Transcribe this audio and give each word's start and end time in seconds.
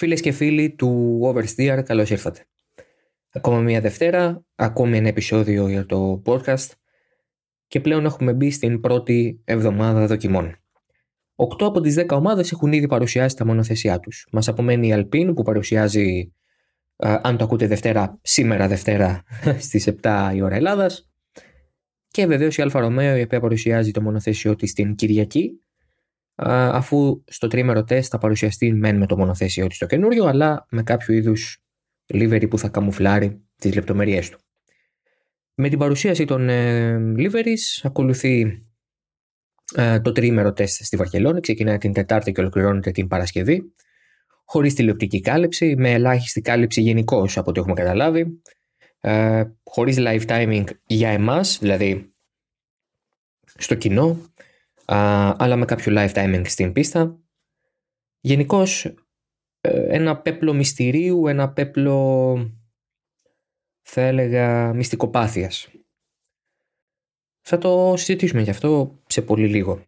Φίλες 0.00 0.20
και 0.20 0.32
φίλοι 0.32 0.74
του 0.74 1.20
Oversteer, 1.24 1.82
καλώς 1.84 2.10
ήρθατε. 2.10 2.46
Ακόμα 3.32 3.60
μια 3.60 3.80
Δευτέρα, 3.80 4.44
ακόμη 4.54 4.96
ένα 4.96 5.08
επεισόδιο 5.08 5.68
για 5.68 5.86
το 5.86 6.22
podcast 6.26 6.70
και 7.66 7.80
πλέον 7.80 8.04
έχουμε 8.04 8.32
μπει 8.32 8.50
στην 8.50 8.80
πρώτη 8.80 9.40
εβδομάδα 9.44 10.06
δοκιμών. 10.06 10.56
Οκτώ 11.34 11.66
από 11.66 11.80
τις 11.80 11.94
10 11.98 12.06
ομάδες 12.08 12.52
έχουν 12.52 12.72
ήδη 12.72 12.86
παρουσιάσει 12.86 13.36
τα 13.36 13.46
μονοθέσιά 13.46 14.00
τους. 14.00 14.26
Μας 14.32 14.48
απομένει 14.48 14.88
η 14.88 14.92
Alpine 14.94 15.32
που 15.34 15.42
παρουσιάζει, 15.42 16.32
αν 16.96 17.36
το 17.36 17.44
ακούτε 17.44 17.66
Δευτέρα, 17.66 18.18
σήμερα 18.22 18.68
Δευτέρα 18.68 19.22
στις 19.66 19.88
7 20.02 20.32
η 20.34 20.42
ώρα 20.42 20.54
Ελλάδας. 20.54 21.10
Και 22.08 22.26
βεβαίως 22.26 22.56
η 22.56 22.62
Alfa 22.62 22.80
Romeo 22.80 23.16
η 23.16 23.22
οποία 23.22 23.40
παρουσιάζει 23.40 23.90
το 23.90 24.02
μονοθέσιό 24.02 24.56
της 24.56 24.72
την 24.72 24.94
Κυριακή 24.94 25.60
αφού 26.48 27.24
στο 27.26 27.46
τρίμερο 27.46 27.84
τεστ 27.84 28.08
θα 28.10 28.18
παρουσιαστεί 28.18 28.72
μεν 28.72 28.96
με 28.96 29.06
το 29.06 29.16
μονοθέσιο 29.16 29.66
της 29.66 29.78
το 29.78 29.86
καινούριο, 29.86 30.24
αλλά 30.24 30.66
με 30.70 30.82
κάποιο 30.82 31.14
είδους 31.14 31.64
livery 32.14 32.50
που 32.50 32.58
θα 32.58 32.68
καμουφλάρει 32.68 33.44
τις 33.56 33.74
λεπτομέρειές 33.74 34.30
του. 34.30 34.38
Με 35.54 35.68
την 35.68 35.78
παρουσίαση 35.78 36.24
των 36.24 36.48
ε, 36.48 36.96
liveries 37.16 37.80
ακολουθεί 37.82 38.64
ε, 39.74 40.00
το 40.00 40.12
τρίμερο 40.12 40.52
τεστ 40.52 40.84
στη 40.84 40.96
Βαρκελόνη, 40.96 41.40
ξεκινάει 41.40 41.78
την 41.78 41.92
Τετάρτη 41.92 42.32
και 42.32 42.40
ολοκληρώνεται 42.40 42.90
την 42.90 43.08
Παρασκευή, 43.08 43.74
χωρίς 44.44 44.74
τηλεοπτική 44.74 45.20
κάλυψη, 45.20 45.74
με 45.78 45.90
ελάχιστη 45.90 46.40
κάλυψη 46.40 46.80
γενικώ 46.80 47.26
από 47.34 47.50
ό,τι 47.50 47.58
έχουμε 47.58 47.74
καταλάβει, 47.74 48.42
ε, 49.00 49.44
χωρίς 49.64 49.96
live 49.98 50.26
timing 50.26 50.64
για 50.86 51.08
εμάς, 51.08 51.58
δηλαδή 51.60 52.12
στο 53.56 53.74
κοινό, 53.74 54.18
αλλά 54.92 55.56
με 55.56 55.64
κάποιο 55.64 55.92
live 55.96 56.12
timing 56.12 56.42
στην 56.44 56.72
πίστα. 56.72 57.20
Γενικώς 58.20 58.84
ε, 59.60 59.86
ένα 59.88 60.20
πέπλο 60.20 60.52
μυστηρίου, 60.52 61.26
ένα 61.26 61.52
πέπλο 61.52 62.36
θα 63.82 64.00
έλεγα 64.00 64.72
μυστικοπάθειας. 64.72 65.68
Θα 67.40 67.58
το 67.58 67.94
συζητήσουμε 67.96 68.42
γι' 68.42 68.50
αυτό 68.50 69.00
σε 69.06 69.22
πολύ 69.22 69.48
λίγο. 69.48 69.84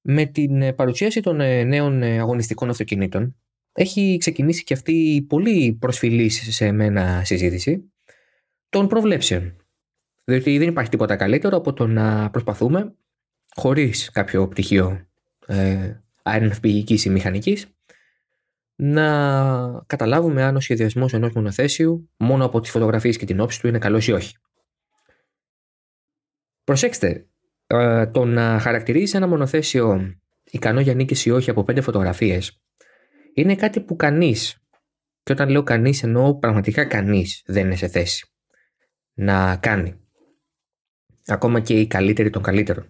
Με 0.00 0.24
την 0.24 0.62
ε, 0.62 0.72
παρουσίαση 0.72 1.20
των 1.20 1.40
ε, 1.40 1.64
νέων 1.64 2.02
αγωνιστικών 2.02 2.70
αυτοκινήτων 2.70 3.36
έχει 3.72 4.16
ξεκινήσει 4.20 4.64
και 4.64 4.74
αυτή 4.74 4.92
η 4.92 5.22
πολύ 5.22 5.72
προσφυλής 5.72 6.54
σε 6.54 6.72
μένα 6.72 7.24
συζήτηση 7.24 7.92
των 8.68 8.88
προβλέψεων. 8.88 9.56
Διότι 10.24 10.58
δεν 10.58 10.68
υπάρχει 10.68 10.90
τίποτα 10.90 11.16
καλύτερο 11.16 11.56
από 11.56 11.72
το 11.72 11.86
να 11.86 12.30
προσπαθούμε 12.30 12.96
χωρίς 13.54 14.10
κάποιο 14.10 14.48
πτυχίο 14.48 15.06
ε, 15.46 15.94
αεροναυπηγικής 16.22 17.04
ή 17.04 17.10
μηχανικής 17.10 17.66
να 18.76 19.84
καταλάβουμε 19.86 20.42
αν 20.42 20.56
ο 20.56 20.60
σχεδιασμός 20.60 21.12
ενός 21.12 21.32
μονοθέσιου 21.32 22.10
μόνο 22.16 22.44
από 22.44 22.60
τις 22.60 22.70
φωτογραφίες 22.70 23.16
και 23.16 23.26
την 23.26 23.40
όψη 23.40 23.60
του 23.60 23.68
είναι 23.68 23.78
καλός 23.78 24.06
ή 24.06 24.12
όχι. 24.12 24.36
Προσέξτε, 26.64 27.26
ε, 27.66 28.06
το 28.06 28.24
να 28.24 28.58
χαρακτηρίζεις 28.58 29.14
ένα 29.14 29.26
μονοθέσιο 29.26 30.16
ικανό 30.50 30.80
για 30.80 30.94
νίκη 30.94 31.28
ή 31.28 31.30
όχι 31.30 31.50
από 31.50 31.64
πέντε 31.64 31.80
φωτογραφίες 31.80 32.62
είναι 33.34 33.54
κάτι 33.54 33.80
που 33.80 33.96
κανείς, 33.96 34.66
και 35.22 35.32
όταν 35.32 35.48
λέω 35.48 35.62
κανείς 35.62 36.02
εννοώ 36.02 36.38
πραγματικά 36.38 36.84
κανείς 36.84 37.42
δεν 37.46 37.64
είναι 37.64 37.76
σε 37.76 37.88
θέση 37.88 38.26
να 39.14 39.56
κάνει. 39.56 40.00
Ακόμα 41.26 41.60
και 41.60 41.80
οι 41.80 41.86
καλύτεροι 41.86 42.30
των 42.30 42.42
καλύτερων. 42.42 42.88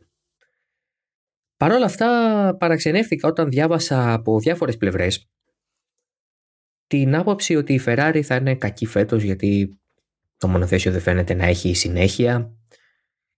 Παρ' 1.62 1.72
όλα 1.72 1.84
αυτά 1.84 2.56
παραξενεύτηκα 2.58 3.28
όταν 3.28 3.48
διάβασα 3.48 4.12
από 4.12 4.38
διάφορες 4.38 4.76
πλευρές 4.76 5.30
την 6.86 7.14
άποψη 7.14 7.56
ότι 7.56 7.74
η 7.74 7.80
Ferrari 7.86 8.20
θα 8.24 8.34
είναι 8.34 8.54
κακή 8.54 8.86
φέτος 8.86 9.22
γιατί 9.22 9.80
το 10.36 10.48
μονοθέσιο 10.48 10.92
δεν 10.92 11.00
φαίνεται 11.00 11.34
να 11.34 11.44
έχει 11.44 11.74
συνέχεια 11.74 12.56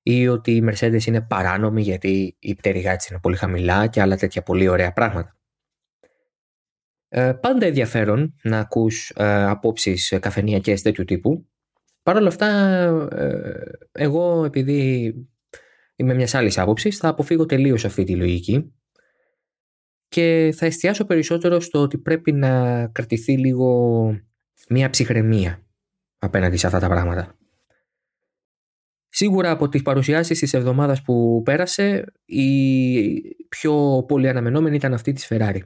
ή 0.03 0.29
ότι 0.29 0.53
η 0.53 0.65
Mercedes 0.69 1.05
είναι 1.05 1.21
παράνομη 1.21 1.83
γιατί 1.83 2.37
η 2.39 2.55
πτέρυγά 2.55 2.97
της 2.97 3.07
είναι 3.07 3.21
πολύ 3.21 3.37
χαμηλά 3.37 3.87
και 3.87 4.01
άλλα 4.01 4.17
τέτοια 4.17 4.43
πολύ 4.43 4.69
ωραία 4.69 4.93
πράγματα. 4.93 5.37
Ε, 7.09 7.33
πάντα 7.33 7.67
ενδιαφέρον 7.67 8.35
να 8.43 8.59
ακούς 8.59 9.13
ε, 9.17 9.45
απόψεις 9.45 10.19
καφενειακές 10.21 10.83
τέτοιου 10.83 11.05
τύπου. 11.05 11.49
Παρ' 12.03 12.17
όλα 12.17 12.29
αυτά, 12.29 12.49
ε, 13.13 13.53
εγώ 13.93 14.45
επειδή 14.45 15.15
είμαι 15.97 16.15
μιας 16.15 16.35
άλλης 16.35 16.59
άποψης, 16.59 16.97
θα 16.97 17.09
αποφύγω 17.09 17.47
τελείως 17.47 17.85
αυτή 17.85 18.05
τη 18.05 18.17
λογική 18.17 18.73
και 20.09 20.53
θα 20.57 20.67
εστιάσω 20.67 21.05
περισσότερο 21.05 21.61
στο 21.61 21.81
ότι 21.81 21.99
πρέπει 21.99 22.33
να 22.33 22.87
κρατηθεί 22.87 23.39
λίγο 23.39 24.21
μια 24.69 24.91
ψυχραιμία 24.91 25.67
απέναντι 26.19 26.57
σε 26.57 26.67
αυτά 26.67 26.79
τα 26.79 26.89
πράγματα. 26.89 27.39
Σίγουρα 29.09 29.51
από 29.51 29.69
τις 29.69 29.83
παρουσιάσεις 29.83 30.39
της 30.39 30.55
εβδομάδας 30.55 31.03
που 31.03 31.43
πέρασε 31.45 32.05
η 32.25 33.21
πιο 33.49 34.05
πολύ 34.09 34.29
αναμενόμενη 34.29 34.77
ήταν 34.77 34.95
αυτή 34.95 35.13
της 35.13 35.27
Ferrari. 35.31 35.61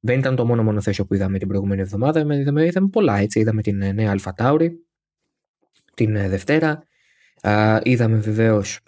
Δεν 0.00 0.18
ήταν 0.18 0.36
το 0.36 0.46
μόνο 0.46 0.62
μονοθέσιο 0.62 1.06
που 1.06 1.14
είδαμε 1.14 1.38
την 1.38 1.48
προηγούμενη 1.48 1.80
εβδομάδα, 1.80 2.20
είδαμε, 2.20 2.66
είδαμε 2.66 2.88
πολλά 2.88 3.16
έτσι. 3.16 3.40
Είδαμε 3.40 3.62
την 3.62 3.76
νέα 3.76 4.16
Alpha 4.16 4.30
Tauri 4.36 4.68
την 5.94 6.12
Δευτέρα, 6.12 6.82
είδαμε 7.82 8.16
βεβαίως 8.16 8.80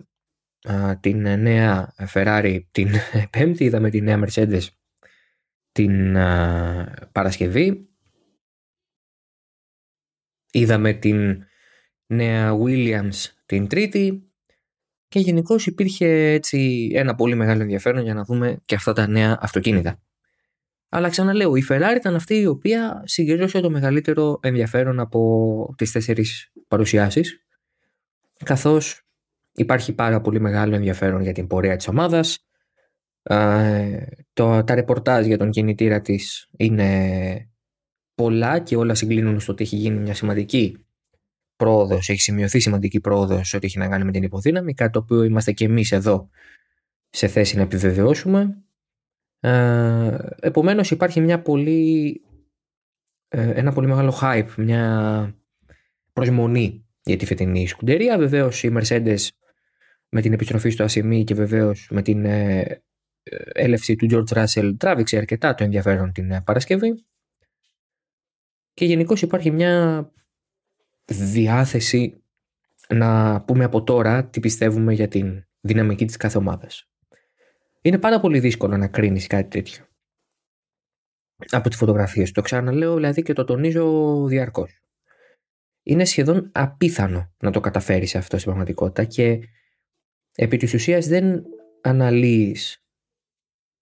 την 1.00 1.20
νέα 1.20 1.94
Ferrari 2.12 2.60
την 2.70 2.88
Πέμπτη, 3.30 3.64
είδαμε 3.64 3.90
τη 3.90 4.00
νέα 4.00 4.24
Mercedes 4.26 4.66
την 5.72 6.12
Παρασκευή, 7.12 7.88
είδαμε 10.50 10.92
την 10.92 11.44
νέα 12.06 12.58
Williams 12.64 13.26
την 13.46 13.66
Τρίτη. 13.66 14.26
Και 15.08 15.18
γενικώς 15.18 15.66
υπήρχε 15.66 16.06
έτσι 16.32 16.90
ένα 16.94 17.14
πολύ 17.14 17.34
μεγάλο 17.34 17.62
ενδιαφέρον 17.62 18.02
για 18.02 18.14
να 18.14 18.24
δούμε 18.24 18.62
και 18.64 18.74
αυτά 18.74 18.92
τα 18.92 19.06
νέα 19.06 19.38
αυτοκίνητα. 19.40 20.02
Αλλά 20.88 21.08
ξαναλέω, 21.08 21.56
η 21.56 21.64
Ferrari 21.68 21.94
ήταν 21.96 22.14
αυτή 22.14 22.34
η 22.34 22.46
οποία 22.46 23.02
συγκεντρώσε 23.04 23.60
το 23.60 23.70
μεγαλύτερο 23.70 24.38
ενδιαφέρον 24.42 25.00
από 25.00 25.74
τις 25.76 25.92
τέσσερις 25.92 26.52
παρουσιάσεις 26.68 27.44
καθώς 28.44 29.06
υπάρχει 29.52 29.94
πάρα 29.94 30.20
πολύ 30.20 30.40
μεγάλο 30.40 30.74
ενδιαφέρον 30.74 31.22
για 31.22 31.32
την 31.32 31.46
πορεία 31.46 31.76
της 31.76 31.88
ομάδας. 31.88 32.46
το, 34.32 34.64
τα 34.64 34.74
ρεπορτάζ 34.74 35.26
για 35.26 35.38
τον 35.38 35.50
κινητήρα 35.50 36.00
της 36.00 36.48
είναι 36.56 37.50
πολλά 38.14 38.58
και 38.58 38.76
όλα 38.76 38.94
συγκλίνουν 38.94 39.40
στο 39.40 39.52
ότι 39.52 39.62
έχει 39.62 39.76
γίνει 39.76 39.98
μια 39.98 40.14
σημαντική 40.14 40.84
πρόοδος, 41.56 42.08
έχει 42.08 42.20
σημειωθεί 42.20 42.60
σημαντική 42.60 43.00
πρόοδος 43.00 43.54
ό,τι 43.54 43.66
έχει 43.66 43.78
να 43.78 43.88
κάνει 43.88 44.04
με 44.04 44.12
την 44.12 44.22
υποδύναμη, 44.22 44.74
κάτι 44.74 44.92
το 44.92 44.98
οποίο 44.98 45.22
είμαστε 45.22 45.52
και 45.52 45.64
εμείς 45.64 45.92
εδώ 45.92 46.28
σε 47.10 47.26
θέση 47.26 47.56
να 47.56 47.62
επιβεβαιώσουμε. 47.62 48.62
Ε, 49.40 50.18
επομένως 50.40 50.90
υπάρχει 50.90 51.20
μια 51.20 51.42
πολύ, 51.42 52.20
ε, 53.28 53.50
ένα 53.50 53.72
πολύ 53.72 53.86
μεγάλο 53.86 54.18
hype, 54.20 54.54
μια 54.56 55.34
προσμονή 56.12 56.81
για 57.04 57.16
τη 57.16 57.26
φετινή 57.26 57.66
σκουντερία. 57.66 58.18
Βεβαίως 58.18 58.62
η 58.62 58.72
Mercedes 58.76 59.28
με 60.08 60.20
την 60.20 60.32
επιστροφή 60.32 60.70
στο 60.70 60.84
Ασημί 60.84 61.24
και 61.24 61.34
βεβαίως 61.34 61.88
με 61.90 62.02
την 62.02 62.24
ε, 62.24 62.82
έλευση 63.52 63.96
του 63.96 64.06
George 64.10 64.44
Russell 64.44 64.74
τράβηξε 64.78 65.16
αρκετά 65.16 65.54
το 65.54 65.64
ενδιαφέρον 65.64 66.12
την 66.12 66.30
ε, 66.30 66.40
Παρασκευή. 66.40 67.04
Και 68.74 68.84
γενικώς 68.84 69.22
υπάρχει 69.22 69.50
μια 69.50 70.06
διάθεση 71.04 72.22
να 72.88 73.40
πούμε 73.40 73.64
από 73.64 73.82
τώρα 73.82 74.24
τι 74.24 74.40
πιστεύουμε 74.40 74.92
για 74.92 75.08
την 75.08 75.46
δυναμική 75.60 76.04
της 76.04 76.16
κάθε 76.16 76.38
ομάδας. 76.38 76.90
Είναι 77.82 77.98
πάρα 77.98 78.20
πολύ 78.20 78.40
δύσκολο 78.40 78.76
να 78.76 78.88
κρίνεις 78.88 79.26
κάτι 79.26 79.48
τέτοιο. 79.48 79.84
Από 81.50 81.68
τις 81.68 81.78
φωτογραφίες. 81.78 82.32
Το 82.32 82.42
ξαναλέω 82.42 82.94
δηλαδή 82.94 83.22
και 83.22 83.32
το 83.32 83.44
τονίζω 83.44 84.26
διαρκώς 84.26 84.81
είναι 85.82 86.04
σχεδόν 86.04 86.50
απίθανο 86.52 87.32
να 87.38 87.50
το 87.50 87.60
καταφέρεις 87.60 88.14
αυτό 88.14 88.36
στην 88.36 88.48
πραγματικότητα 88.48 89.04
και 89.04 89.48
επί 90.34 90.56
της 90.56 90.74
ουσίας 90.74 91.06
δεν 91.06 91.44
αναλύεις 91.80 92.84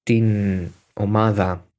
την 0.03 0.27
ομάδα 0.93 1.73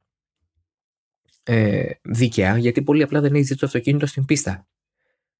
ε, 1.43 1.91
δίκαια 2.01 2.57
γιατί 2.57 2.81
πολύ 2.81 3.03
απλά 3.03 3.21
δεν 3.21 3.35
έχεις 3.35 3.47
δει 3.47 3.55
το 3.55 3.65
αυτοκίνητο 3.65 4.05
στην 4.05 4.25
πίστα. 4.25 4.67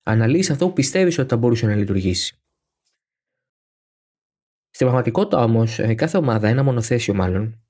Αναλύεις 0.04 0.50
αυτό 0.50 0.68
που 0.68 0.74
πιστεύεις 0.74 1.18
ότι 1.18 1.30
θα 1.30 1.38
μπορούσε 1.38 1.66
να 1.66 1.76
λειτουργήσει. 1.76 2.36
Στην 4.70 4.86
πραγματικότητα 4.86 5.44
όμως 5.44 5.80
ε, 5.80 5.94
κάθε 5.94 6.18
ομάδα, 6.18 6.48
ένα 6.48 6.64
μονοθέσιο 6.64 7.14
μάλλον, 7.14 7.64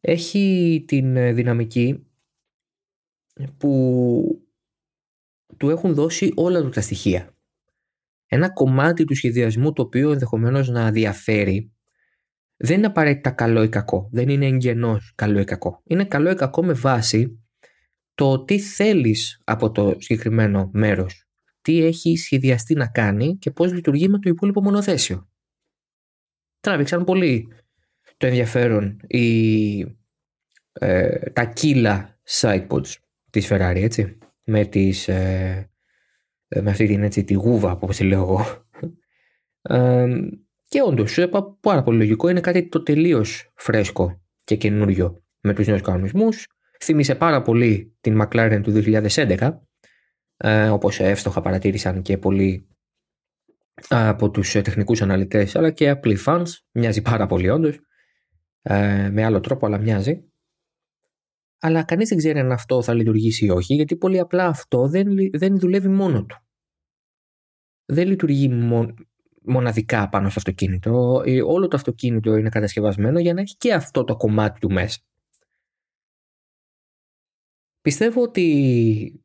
έχει 0.00 0.84
την 0.86 1.16
ε, 1.16 1.32
δυναμική 1.32 2.06
που 3.56 4.47
του 5.56 5.70
έχουν 5.70 5.94
δώσει 5.94 6.32
όλα 6.34 6.62
τους 6.62 6.74
τα 6.74 6.80
στοιχεία. 6.80 7.36
Ένα 8.26 8.52
κομμάτι 8.52 9.04
του 9.04 9.14
σχεδιασμού 9.14 9.72
το 9.72 9.82
οποίο 9.82 10.10
ενδεχομένως 10.10 10.68
να 10.68 10.90
διαφέρει 10.90 11.72
δεν 12.56 12.76
είναι 12.76 12.86
απαραίτητα 12.86 13.30
καλό 13.30 13.62
ή 13.62 13.68
κακό. 13.68 14.08
Δεν 14.12 14.28
είναι 14.28 14.46
εγγενώς 14.46 15.12
καλό 15.14 15.40
ή 15.40 15.44
κακό. 15.44 15.82
Είναι 15.84 16.04
καλό 16.04 16.30
ή 16.30 16.34
κακό 16.34 16.64
με 16.64 16.72
βάση 16.72 17.42
το 18.14 18.44
τι 18.44 18.58
θέλεις 18.58 19.40
από 19.44 19.70
το 19.70 19.94
συγκεκριμένο 19.98 20.70
μέρος. 20.72 21.28
Τι 21.60 21.84
έχει 21.84 22.16
σχεδιαστεί 22.16 22.74
να 22.74 22.86
κάνει 22.86 23.36
και 23.36 23.50
πώς 23.50 23.72
λειτουργεί 23.72 24.08
με 24.08 24.18
το 24.18 24.28
υπόλοιπο 24.28 24.62
μονοθέσιο. 24.62 25.28
Τράβηξαν 26.60 27.04
πολύ 27.04 27.48
το 28.16 28.26
ενδιαφέρον 28.26 29.00
η, 29.06 29.80
ε, 30.72 31.30
τα 31.30 31.44
κύλα 31.44 32.18
sidepods 32.28 32.94
της 33.30 33.48
Ferrari, 33.50 33.80
έτσι. 33.82 34.18
Με, 34.50 34.64
τις, 34.64 35.08
ε, 35.08 35.70
ε, 36.48 36.60
με 36.60 36.70
αυτή 36.70 36.86
την 36.86 37.02
έτσι, 37.02 37.24
τη 37.24 37.34
γούβα, 37.34 37.72
όπως 37.72 37.96
τη 37.96 38.04
λέω 38.04 38.20
εγώ. 38.20 38.66
και 40.68 40.82
όντως, 40.82 41.18
πάρα 41.60 41.82
πολύ 41.82 41.98
λογικό, 41.98 42.28
είναι 42.28 42.40
κάτι 42.40 42.68
το 42.68 42.82
τελείως 42.82 43.52
φρέσκο 43.54 44.22
και 44.44 44.56
καινούριο 44.56 45.22
με 45.40 45.54
τους 45.54 45.66
νέους 45.66 45.80
κανονισμούς. 45.80 46.46
Θύμισε 46.80 47.14
πάρα 47.14 47.42
πολύ 47.42 47.96
την 48.00 48.22
McLaren 48.22 48.60
του 48.62 48.70
2011, 48.70 49.60
ε, 50.36 50.68
όπως 50.68 51.00
εύστοχα 51.00 51.40
παρατήρησαν 51.40 52.02
και 52.02 52.18
πολλοί 52.18 52.68
από 53.88 54.30
τους 54.30 54.52
τεχνικούς 54.52 55.02
αναλυτές 55.02 55.56
αλλά 55.56 55.70
και 55.70 55.88
απλοί 55.88 56.18
fans. 56.26 56.46
Μοιάζει 56.72 57.02
πάρα 57.02 57.26
πολύ 57.26 57.48
όντως. 57.48 57.80
Ε, 58.62 59.08
με 59.12 59.24
άλλο 59.24 59.40
τρόπο, 59.40 59.66
αλλά 59.66 59.78
μοιάζει. 59.78 60.27
Αλλά 61.60 61.84
κανείς 61.84 62.08
δεν 62.08 62.18
ξέρει 62.18 62.38
αν 62.38 62.52
αυτό 62.52 62.82
θα 62.82 62.94
λειτουργήσει 62.94 63.44
ή 63.44 63.50
όχι, 63.50 63.74
γιατί 63.74 63.96
πολύ 63.96 64.18
απλά 64.18 64.46
αυτό 64.46 64.88
δεν, 64.88 65.08
δεν 65.32 65.58
δουλεύει 65.58 65.88
μόνο 65.88 66.24
του. 66.24 66.36
Δεν 67.84 68.08
λειτουργεί 68.08 68.48
μοναδικά 69.42 70.08
πάνω 70.08 70.28
στο 70.28 70.38
αυτοκίνητο. 70.38 71.22
Ε, 71.24 71.42
όλο 71.42 71.68
το 71.68 71.76
αυτοκίνητο 71.76 72.36
είναι 72.36 72.48
κατασκευασμένο 72.48 73.18
για 73.18 73.34
να 73.34 73.40
έχει 73.40 73.56
και 73.56 73.74
αυτό 73.74 74.04
το 74.04 74.16
κομμάτι 74.16 74.60
του 74.60 74.72
μέσα. 74.72 74.98
Πιστεύω 77.80 78.22
ότι 78.22 79.24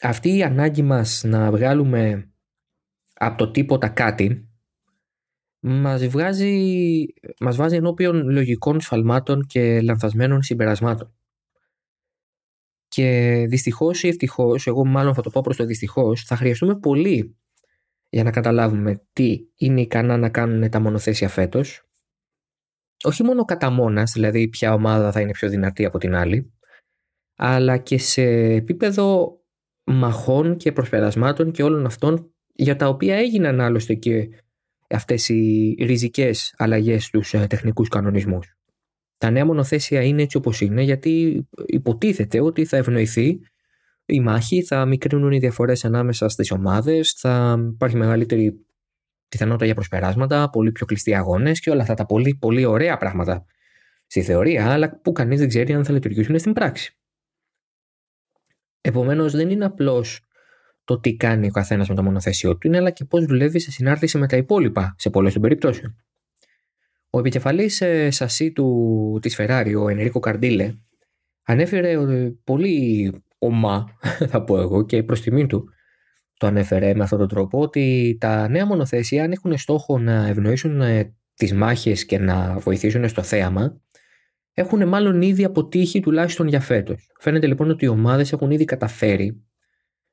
αυτή 0.00 0.36
η 0.36 0.42
ανάγκη 0.42 0.82
μας 0.82 1.24
να 1.24 1.50
βγάλουμε 1.50 2.30
από 3.14 3.36
το 3.36 3.50
τίποτα 3.50 3.88
κάτι 3.88 4.48
μας, 5.60 6.06
βγάζει, 6.06 7.06
μας 7.40 7.56
βάζει 7.56 7.76
ενώπιον 7.76 8.30
λογικών 8.30 8.80
σφαλμάτων 8.80 9.46
και 9.46 9.80
λανθασμένων 9.80 10.42
συμπερασμάτων. 10.42 11.14
Και 12.88 13.44
δυστυχώς 13.48 14.02
ή 14.02 14.08
ευτυχώς, 14.08 14.66
εγώ 14.66 14.84
μάλλον 14.84 15.14
θα 15.14 15.22
το 15.22 15.30
πω 15.30 15.40
προς 15.40 15.56
το 15.56 15.64
δυστυχώς, 15.64 16.22
θα 16.22 16.36
χρειαστούμε 16.36 16.78
πολύ 16.78 17.36
για 18.08 18.24
να 18.24 18.30
καταλάβουμε 18.30 19.02
τι 19.12 19.38
είναι 19.56 19.80
ικανά 19.80 20.16
να 20.16 20.28
κάνουν 20.28 20.70
τα 20.70 20.80
μονοθέσια 20.80 21.28
φέτος. 21.28 21.88
Όχι 23.04 23.22
μόνο 23.22 23.44
κατά 23.44 23.70
μόνας, 23.70 24.12
δηλαδή 24.12 24.48
ποια 24.48 24.72
ομάδα 24.72 25.12
θα 25.12 25.20
είναι 25.20 25.30
πιο 25.30 25.48
δυνατή 25.48 25.84
από 25.84 25.98
την 25.98 26.14
άλλη, 26.14 26.52
αλλά 27.36 27.76
και 27.76 27.98
σε 27.98 28.22
επίπεδο 28.32 29.38
μαχών 29.84 30.56
και 30.56 30.72
προσπερασμάτων 30.72 31.52
και 31.52 31.62
όλων 31.62 31.86
αυτών 31.86 32.30
για 32.54 32.76
τα 32.76 32.88
οποία 32.88 33.16
έγιναν 33.16 33.60
άλλωστε 33.60 33.94
και 33.94 34.28
αυτές 34.90 35.28
οι 35.28 35.74
ριζικές 35.78 36.54
αλλαγές 36.56 37.04
στους 37.04 37.34
ε, 37.34 37.46
τεχνικούς 37.46 37.88
κανονισμούς. 37.88 38.56
Τα 39.18 39.30
νέα 39.30 39.44
μονοθέσια 39.44 40.02
είναι 40.02 40.22
έτσι 40.22 40.36
όπως 40.36 40.60
είναι 40.60 40.82
γιατί 40.82 41.46
υποτίθεται 41.66 42.40
ότι 42.40 42.64
θα 42.64 42.76
ευνοηθεί 42.76 43.40
η 44.04 44.20
μάχη, 44.20 44.62
θα 44.62 44.86
μικρύνουν 44.86 45.32
οι 45.32 45.38
διαφορές 45.38 45.84
ανάμεσα 45.84 46.28
στις 46.28 46.50
ομάδες, 46.50 47.12
θα 47.12 47.58
υπάρχει 47.72 47.96
μεγαλύτερη 47.96 48.66
πιθανότητα 49.28 49.64
για 49.64 49.74
προσπεράσματα, 49.74 50.50
πολύ 50.50 50.72
πιο 50.72 50.86
κλειστοί 50.86 51.14
αγώνες 51.14 51.60
και 51.60 51.70
όλα 51.70 51.82
αυτά 51.82 51.94
τα 51.94 52.06
πολύ, 52.06 52.36
πολύ 52.40 52.64
ωραία 52.64 52.96
πράγματα 52.96 53.44
στη 54.06 54.22
θεωρία, 54.22 54.72
αλλά 54.72 55.00
που 55.00 55.12
κανείς 55.12 55.38
δεν 55.38 55.48
ξέρει 55.48 55.72
αν 55.72 55.84
θα 55.84 55.92
λειτουργήσουν 55.92 56.38
στην 56.38 56.52
πράξη. 56.52 56.96
Επομένως 58.80 59.32
δεν 59.32 59.50
είναι 59.50 59.64
απλώς 59.64 60.20
το 60.84 61.00
τι 61.00 61.16
κάνει 61.16 61.46
ο 61.46 61.50
καθένας 61.50 61.88
με 61.88 61.94
το 61.94 62.02
μονοθέσιο 62.02 62.56
του 62.56 62.66
είναι, 62.66 62.76
αλλά 62.76 62.90
και 62.90 63.04
πώς 63.04 63.24
δουλεύει 63.24 63.58
σε 63.60 63.70
συνάρτηση 63.70 64.18
με 64.18 64.26
τα 64.26 64.36
υπόλοιπα 64.36 64.94
σε 64.98 65.10
πολλές 65.10 65.32
των 65.32 65.42
περιπτώσεων. 65.42 65.96
Ο 67.16 67.18
επικεφαλής 67.18 67.80
ε, 67.80 68.10
σασί 68.10 68.52
του 68.52 69.18
της 69.22 69.36
Ferrari, 69.38 69.74
ο 69.82 69.88
Ενρίκο 69.88 70.18
Καρντίλε, 70.18 70.74
ανέφερε 71.42 71.90
ε, 71.90 72.32
πολύ 72.44 73.12
ομά, 73.38 73.86
θα 74.30 74.44
πω 74.44 74.60
εγώ, 74.60 74.84
και 74.84 75.02
προς 75.02 75.20
τιμή 75.20 75.46
του 75.46 75.68
το 76.36 76.46
ανέφερε 76.46 76.94
με 76.94 77.02
αυτόν 77.02 77.18
τον 77.18 77.28
τρόπο, 77.28 77.60
ότι 77.60 78.16
τα 78.20 78.48
νέα 78.48 78.66
μονοθέσια, 78.66 79.24
αν 79.24 79.32
έχουν 79.32 79.58
στόχο 79.58 79.98
να 79.98 80.26
ευνοήσουν 80.26 80.80
ε, 80.80 81.14
τις 81.34 81.52
μάχες 81.52 82.04
και 82.04 82.18
να 82.18 82.58
βοηθήσουν 82.58 83.08
στο 83.08 83.22
θέαμα, 83.22 83.80
έχουν 84.52 84.88
μάλλον 84.88 85.22
ήδη 85.22 85.44
αποτύχει 85.44 86.00
τουλάχιστον 86.00 86.48
για 86.48 86.60
φέτος. 86.60 87.10
Φαίνεται 87.20 87.46
λοιπόν 87.46 87.70
ότι 87.70 87.84
οι 87.84 87.88
ομάδες 87.88 88.32
έχουν 88.32 88.50
ήδη 88.50 88.64
καταφέρει 88.64 89.44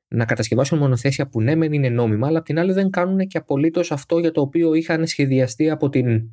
να 0.08 0.24
κατασκευάσουν 0.24 0.78
μονοθέσια 0.78 1.28
που 1.28 1.40
ναι, 1.40 1.54
μεν 1.54 1.72
είναι 1.72 1.88
νόμιμα, 1.88 2.26
αλλά 2.26 2.38
απ' 2.38 2.44
την 2.44 2.58
άλλη 2.58 2.72
δεν 2.72 2.90
κάνουν 2.90 3.18
και 3.18 3.38
απολύτως 3.38 3.92
αυτό 3.92 4.18
για 4.18 4.30
το 4.30 4.40
οποίο 4.40 4.74
είχαν 4.74 5.06
σχεδιαστεί 5.06 5.70
από 5.70 5.88
την 5.88 6.30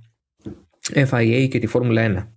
FIA 0.90 1.48
και 1.50 1.60
τη 1.60 1.68
Φόρμουλα 1.68 2.32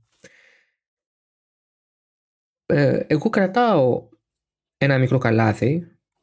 1. 2.67 2.77
Ε, 2.77 3.01
εγώ 3.07 3.29
κρατάω 3.29 4.09
ένα 4.77 4.99
μικρό 4.99 5.19
καλάθι, 5.19 5.83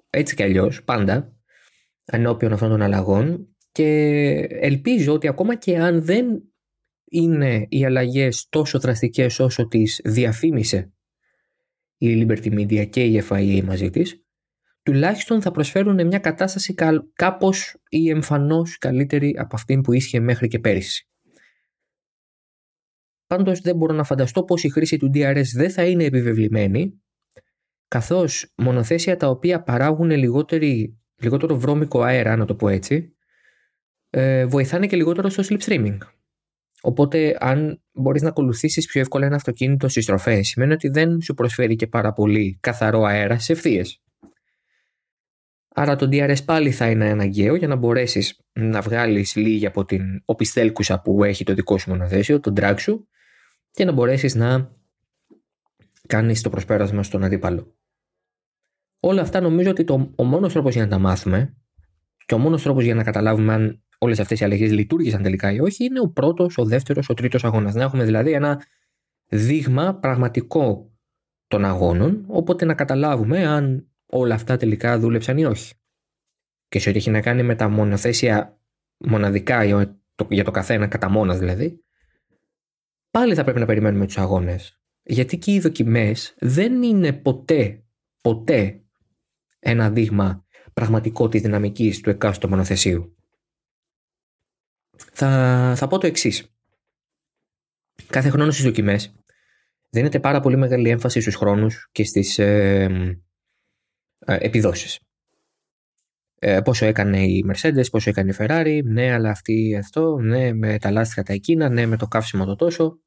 έτσι 0.09 0.35
κι 0.35 0.43
αλλιώς, 0.43 0.83
πάντα, 0.83 1.35
ενώπιον 2.05 2.53
αυτών 2.53 2.69
των 2.69 2.81
αλλαγών 2.81 3.55
και 3.71 3.87
ελπίζω 4.49 5.13
ότι 5.13 5.27
ακόμα 5.27 5.55
και 5.55 5.77
αν 5.77 6.03
δεν 6.03 6.43
είναι 7.05 7.65
οι 7.69 7.85
αλλαγές 7.85 8.47
τόσο 8.49 8.79
δραστικές 8.79 9.39
όσο 9.39 9.67
τις 9.67 10.01
διαφήμισε 10.03 10.93
η 11.97 12.25
Liberty 12.25 12.59
Media 12.59 12.89
και 12.89 13.03
η 13.03 13.23
FIA 13.29 13.61
μαζί 13.63 13.89
της, 13.89 14.25
τουλάχιστον 14.83 15.41
θα 15.41 15.51
προσφέρουν 15.51 16.07
μια 16.07 16.19
κατάσταση 16.19 16.73
κάπως 17.13 17.75
ή 17.89 18.09
εμφανώς 18.09 18.77
καλύτερη 18.77 19.35
από 19.37 19.55
αυτήν 19.55 19.81
που 19.81 19.93
ίσχυε 19.93 20.19
μέχρι 20.19 20.47
και 20.47 20.59
πέρυσι. 20.59 21.10
Πάντως 23.31 23.61
δεν 23.61 23.75
μπορώ 23.75 23.93
να 23.93 24.03
φανταστώ 24.03 24.43
πως 24.43 24.63
η 24.63 24.69
χρήση 24.69 24.97
του 24.97 25.11
DRS 25.13 25.43
δεν 25.55 25.69
θα 25.69 25.83
είναι 25.85 26.03
επιβεβλημένη, 26.03 27.01
καθώς 27.87 28.53
μονοθέσια 28.57 29.17
τα 29.17 29.27
οποία 29.27 29.63
παράγουν 29.63 30.09
λιγότερο 30.09 31.57
βρώμικο 31.57 32.01
αέρα, 32.01 32.35
να 32.35 32.45
το 32.45 32.55
πω 32.55 32.69
έτσι, 32.69 33.15
ε, 34.09 34.45
βοηθάνε 34.45 34.87
και 34.87 34.95
λιγότερο 34.95 35.29
στο 35.29 35.43
slipstreaming. 35.47 35.97
Οπότε, 36.81 37.37
αν 37.39 37.83
μπορείς 37.91 38.21
να 38.21 38.29
ακολουθήσεις 38.29 38.85
πιο 38.85 39.01
εύκολα 39.01 39.25
ένα 39.25 39.35
αυτοκίνητο 39.35 39.87
στις 39.87 40.03
στροφές, 40.03 40.47
σημαίνει 40.47 40.73
ότι 40.73 40.89
δεν 40.89 41.21
σου 41.21 41.33
προσφέρει 41.33 41.75
και 41.75 41.87
πάρα 41.87 42.13
πολύ 42.13 42.57
καθαρό 42.61 43.03
αέρα 43.03 43.39
στι 43.39 43.53
ευθείες. 43.53 44.01
Άρα 45.75 45.95
το 45.95 46.07
DRS 46.11 46.45
πάλι 46.45 46.71
θα 46.71 46.89
είναι 46.89 47.09
αναγκαίο 47.09 47.55
για 47.55 47.67
να 47.67 47.75
μπορέσεις 47.75 48.39
να 48.53 48.81
βγάλεις 48.81 49.35
λίγη 49.35 49.65
από 49.65 49.85
την 49.85 50.01
οπισθέλκουσα 50.25 51.01
που 51.01 51.23
έχει 51.23 51.43
το 51.43 51.53
δικό 51.53 51.77
σου 51.77 51.89
μονοθέσιο, 51.89 52.39
τον 52.39 52.53
drag 52.57 52.75
σου 52.77 53.05
και 53.71 53.85
να 53.85 53.91
μπορέσεις 53.91 54.35
να 54.35 54.75
κάνεις 56.07 56.41
το 56.41 56.49
προσπέρασμα 56.49 57.03
στον 57.03 57.23
αντίπαλο. 57.23 57.75
Όλα 58.99 59.21
αυτά 59.21 59.39
νομίζω 59.39 59.69
ότι 59.69 59.83
το, 59.83 60.13
ο 60.15 60.23
μόνος 60.23 60.53
τρόπος 60.53 60.73
για 60.73 60.83
να 60.83 60.89
τα 60.89 60.97
μάθουμε 60.97 61.55
και 62.25 62.33
ο 62.33 62.37
μόνος 62.37 62.63
τρόπος 62.63 62.83
για 62.83 62.95
να 62.95 63.03
καταλάβουμε 63.03 63.53
αν 63.53 63.83
όλες 63.97 64.19
αυτές 64.19 64.39
οι 64.39 64.43
αλλαγές 64.43 64.71
λειτουργήσαν 64.71 65.21
τελικά 65.21 65.51
ή 65.51 65.59
όχι 65.59 65.83
είναι 65.83 65.99
ο 65.99 66.09
πρώτος, 66.09 66.57
ο 66.57 66.65
δεύτερος, 66.65 67.09
ο 67.09 67.13
τρίτος 67.13 67.43
αγώνας. 67.43 67.73
Να 67.73 67.83
έχουμε 67.83 68.03
δηλαδή 68.03 68.31
ένα 68.31 68.63
δείγμα 69.27 69.95
πραγματικό 69.95 70.91
των 71.47 71.65
αγώνων, 71.65 72.23
οπότε 72.27 72.65
να 72.65 72.73
καταλάβουμε 72.73 73.45
αν 73.45 73.91
όλα 74.05 74.35
αυτά 74.35 74.57
τελικά 74.57 74.99
δούλεψαν 74.99 75.37
ή 75.37 75.45
όχι. 75.45 75.73
Και 76.67 76.79
σε 76.79 76.89
ό,τι 76.89 76.97
έχει 76.97 77.09
να 77.09 77.21
κάνει 77.21 77.43
με 77.43 77.55
τα 77.55 77.69
μονοθέσια 77.69 78.59
μοναδικά 78.97 79.63
για 80.29 80.43
το 80.43 80.51
καθένα, 80.51 80.87
κατά 80.87 81.09
μόνα 81.09 81.37
δηλαδή, 81.37 81.83
πάλι 83.11 83.35
θα 83.35 83.43
πρέπει 83.43 83.59
να 83.59 83.65
περιμένουμε 83.65 84.05
τους 84.05 84.17
αγώνες. 84.17 84.81
Γιατί 85.03 85.37
και 85.37 85.51
οι 85.51 85.59
δοκιμές 85.59 86.35
δεν 86.39 86.83
είναι 86.83 87.13
ποτέ, 87.13 87.83
ποτέ 88.21 88.83
ένα 89.59 89.89
δείγμα 89.89 90.45
πραγματικό 90.73 91.27
της 91.27 91.41
δυναμικής 91.41 91.99
του 91.99 92.09
εκάστοτε 92.09 92.47
μονοθεσίου. 92.47 93.15
Θα, 95.13 95.73
θα 95.77 95.87
πω 95.87 95.97
το 95.97 96.07
εξής. 96.07 96.55
Κάθε 98.07 98.29
χρόνο 98.29 98.51
στις 98.51 98.65
δοκιμές 98.65 99.15
δίνεται 99.89 100.19
πάρα 100.19 100.39
πολύ 100.39 100.57
μεγάλη 100.57 100.89
έμφαση 100.89 101.21
στους 101.21 101.35
χρόνους 101.35 101.89
και 101.91 102.03
στις 102.03 102.39
ε, 102.39 103.17
ε, 104.19 104.37
επιδόσεις. 104.39 104.99
Ε, 106.43 106.61
πόσο 106.61 106.85
έκανε 106.85 107.23
η 107.23 107.45
Mercedes, 107.51 107.91
πόσο 107.91 108.09
έκανε 108.09 108.31
η 108.31 108.35
Ferrari, 108.37 108.81
ναι, 108.83 109.11
αλλά 109.11 109.29
αυτή 109.29 109.75
αυτό, 109.75 110.17
ναι, 110.17 110.53
με 110.53 110.79
τα 110.79 110.91
λάστιχα 110.91 111.23
τα 111.23 111.33
εκείνα, 111.33 111.69
ναι, 111.69 111.85
με 111.85 111.97
το 111.97 112.07
καύσιμο 112.07 112.45
το 112.45 112.55
τόσο. 112.55 112.99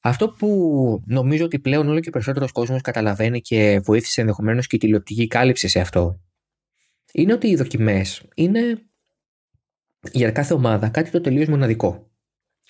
Αυτό 0.00 0.30
που 0.30 1.02
νομίζω 1.06 1.44
ότι 1.44 1.58
πλέον 1.58 1.88
όλο 1.88 2.00
και 2.00 2.10
περισσότερος 2.10 2.52
κόσμος 2.52 2.80
καταλαβαίνει 2.80 3.40
και 3.40 3.80
βοήθησε 3.84 4.20
ενδεχομένως 4.20 4.66
και 4.66 4.76
η 4.76 4.78
τηλεοπτική 4.78 5.26
κάλυψη 5.26 5.68
σε 5.68 5.80
αυτό, 5.80 6.20
είναι 7.12 7.32
ότι 7.32 7.48
οι 7.48 7.56
δοκιμές 7.56 8.28
είναι 8.34 8.82
για 10.12 10.30
κάθε 10.30 10.54
ομάδα 10.54 10.88
κάτι 10.88 11.10
το 11.10 11.20
τελείως 11.20 11.48
μοναδικό. 11.48 12.10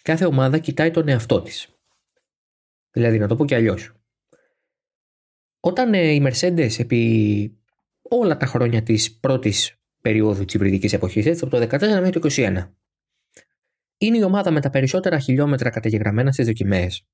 κάθε 0.03 0.25
ομάδα 0.25 0.59
κοιτάει 0.59 0.91
τον 0.91 1.09
εαυτό 1.09 1.43
της. 1.43 1.69
Δηλαδή, 2.91 3.19
να 3.19 3.29
το 3.29 3.37
πω 3.37 3.45
και 3.45 3.55
αλλιώς. 3.55 3.93
Όταν 5.61 5.95
ε, 5.95 6.13
η 6.13 6.23
Mercedes 6.27 6.79
επί 6.79 7.62
όλα 8.13 8.37
τα 8.37 8.47
χρόνια 8.47 8.83
της 8.83 9.19
πρώτης 9.19 9.77
περίοδου 10.01 10.45
της 10.45 10.55
υβριδικής 10.55 10.93
εποχής, 10.93 11.27
έτσι, 11.27 11.45
από 11.45 11.57
το 11.57 11.63
14 11.63 11.81
μέχρι 11.81 12.11
το 12.11 12.21
21, 12.21 12.71
είναι 13.99 14.19
η 14.19 14.23
ομάδα 14.23 14.51
με 14.51 14.61
τα 14.61 14.71
περισσότερα 14.71 15.19
χιλιόμετρα 15.19 15.71
καταγεγραμμένα 15.71 16.33
στις 16.33 16.47
δοκιμές, 16.47 17.07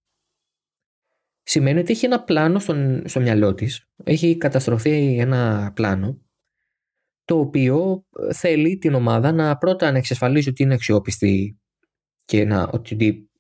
σημαίνει 1.43 1.79
ότι 1.79 1.93
έχει 1.93 2.05
ένα 2.05 2.23
πλάνο 2.25 2.59
στον, 2.59 3.03
στο 3.09 3.21
μυαλό 3.21 3.55
της, 3.55 3.89
έχει 4.05 4.37
καταστροφεί 4.37 5.17
ένα 5.21 5.73
πλάνο, 5.75 6.23
το 7.25 7.39
οποίο 7.39 8.05
θέλει 8.33 8.79
την 8.79 8.95
ομάδα 8.95 9.33
να 9.33 9.57
πρώτα 9.57 9.91
να 9.93 9.99
εξασφαλίσει 9.99 10.49
ότι 10.49 10.63
είναι 10.63 10.75
αξιόπιστη 10.75 11.59
και 12.25 12.45
να, 12.45 12.63
ότι 12.63 12.97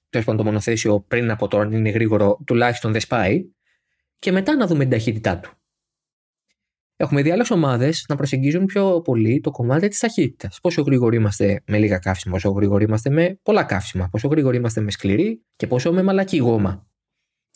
τέλος 0.08 0.26
πάντων 0.26 0.36
το 0.36 0.44
μονοθέσιο 0.44 1.00
πριν 1.00 1.30
από 1.30 1.48
τώρα 1.48 1.76
είναι 1.76 1.90
γρήγορο, 1.90 2.38
τουλάχιστον 2.46 2.92
δεν 2.92 3.00
σπάει, 3.00 3.50
και 4.18 4.32
μετά 4.32 4.56
να 4.56 4.66
δούμε 4.66 4.80
την 4.80 4.90
ταχύτητά 4.90 5.38
του. 5.38 5.50
Έχουμε 7.00 7.22
δει 7.22 7.30
άλλες 7.30 7.50
ομάδες 7.50 8.04
να 8.08 8.16
προσεγγίζουν 8.16 8.64
πιο 8.64 9.00
πολύ 9.00 9.40
το 9.40 9.50
κομμάτι 9.50 9.88
της 9.88 9.98
ταχύτητας. 9.98 10.58
Πόσο 10.60 10.82
γρήγοροι 10.82 11.16
είμαστε 11.16 11.62
με 11.66 11.78
λίγα 11.78 11.98
καύσιμα, 11.98 12.32
πόσο 12.32 12.50
γρήγοροι 12.50 12.84
είμαστε 12.84 13.10
με 13.10 13.38
πολλά 13.42 13.64
καύσιμα, 13.64 14.08
πόσο 14.08 14.28
γρήγοροι 14.28 14.56
είμαστε 14.56 14.80
με 14.80 14.90
σκληρή 14.90 15.44
και 15.56 15.66
πόσο 15.66 15.92
με 15.92 16.02
μαλακή 16.02 16.36
γόμα. 16.36 16.88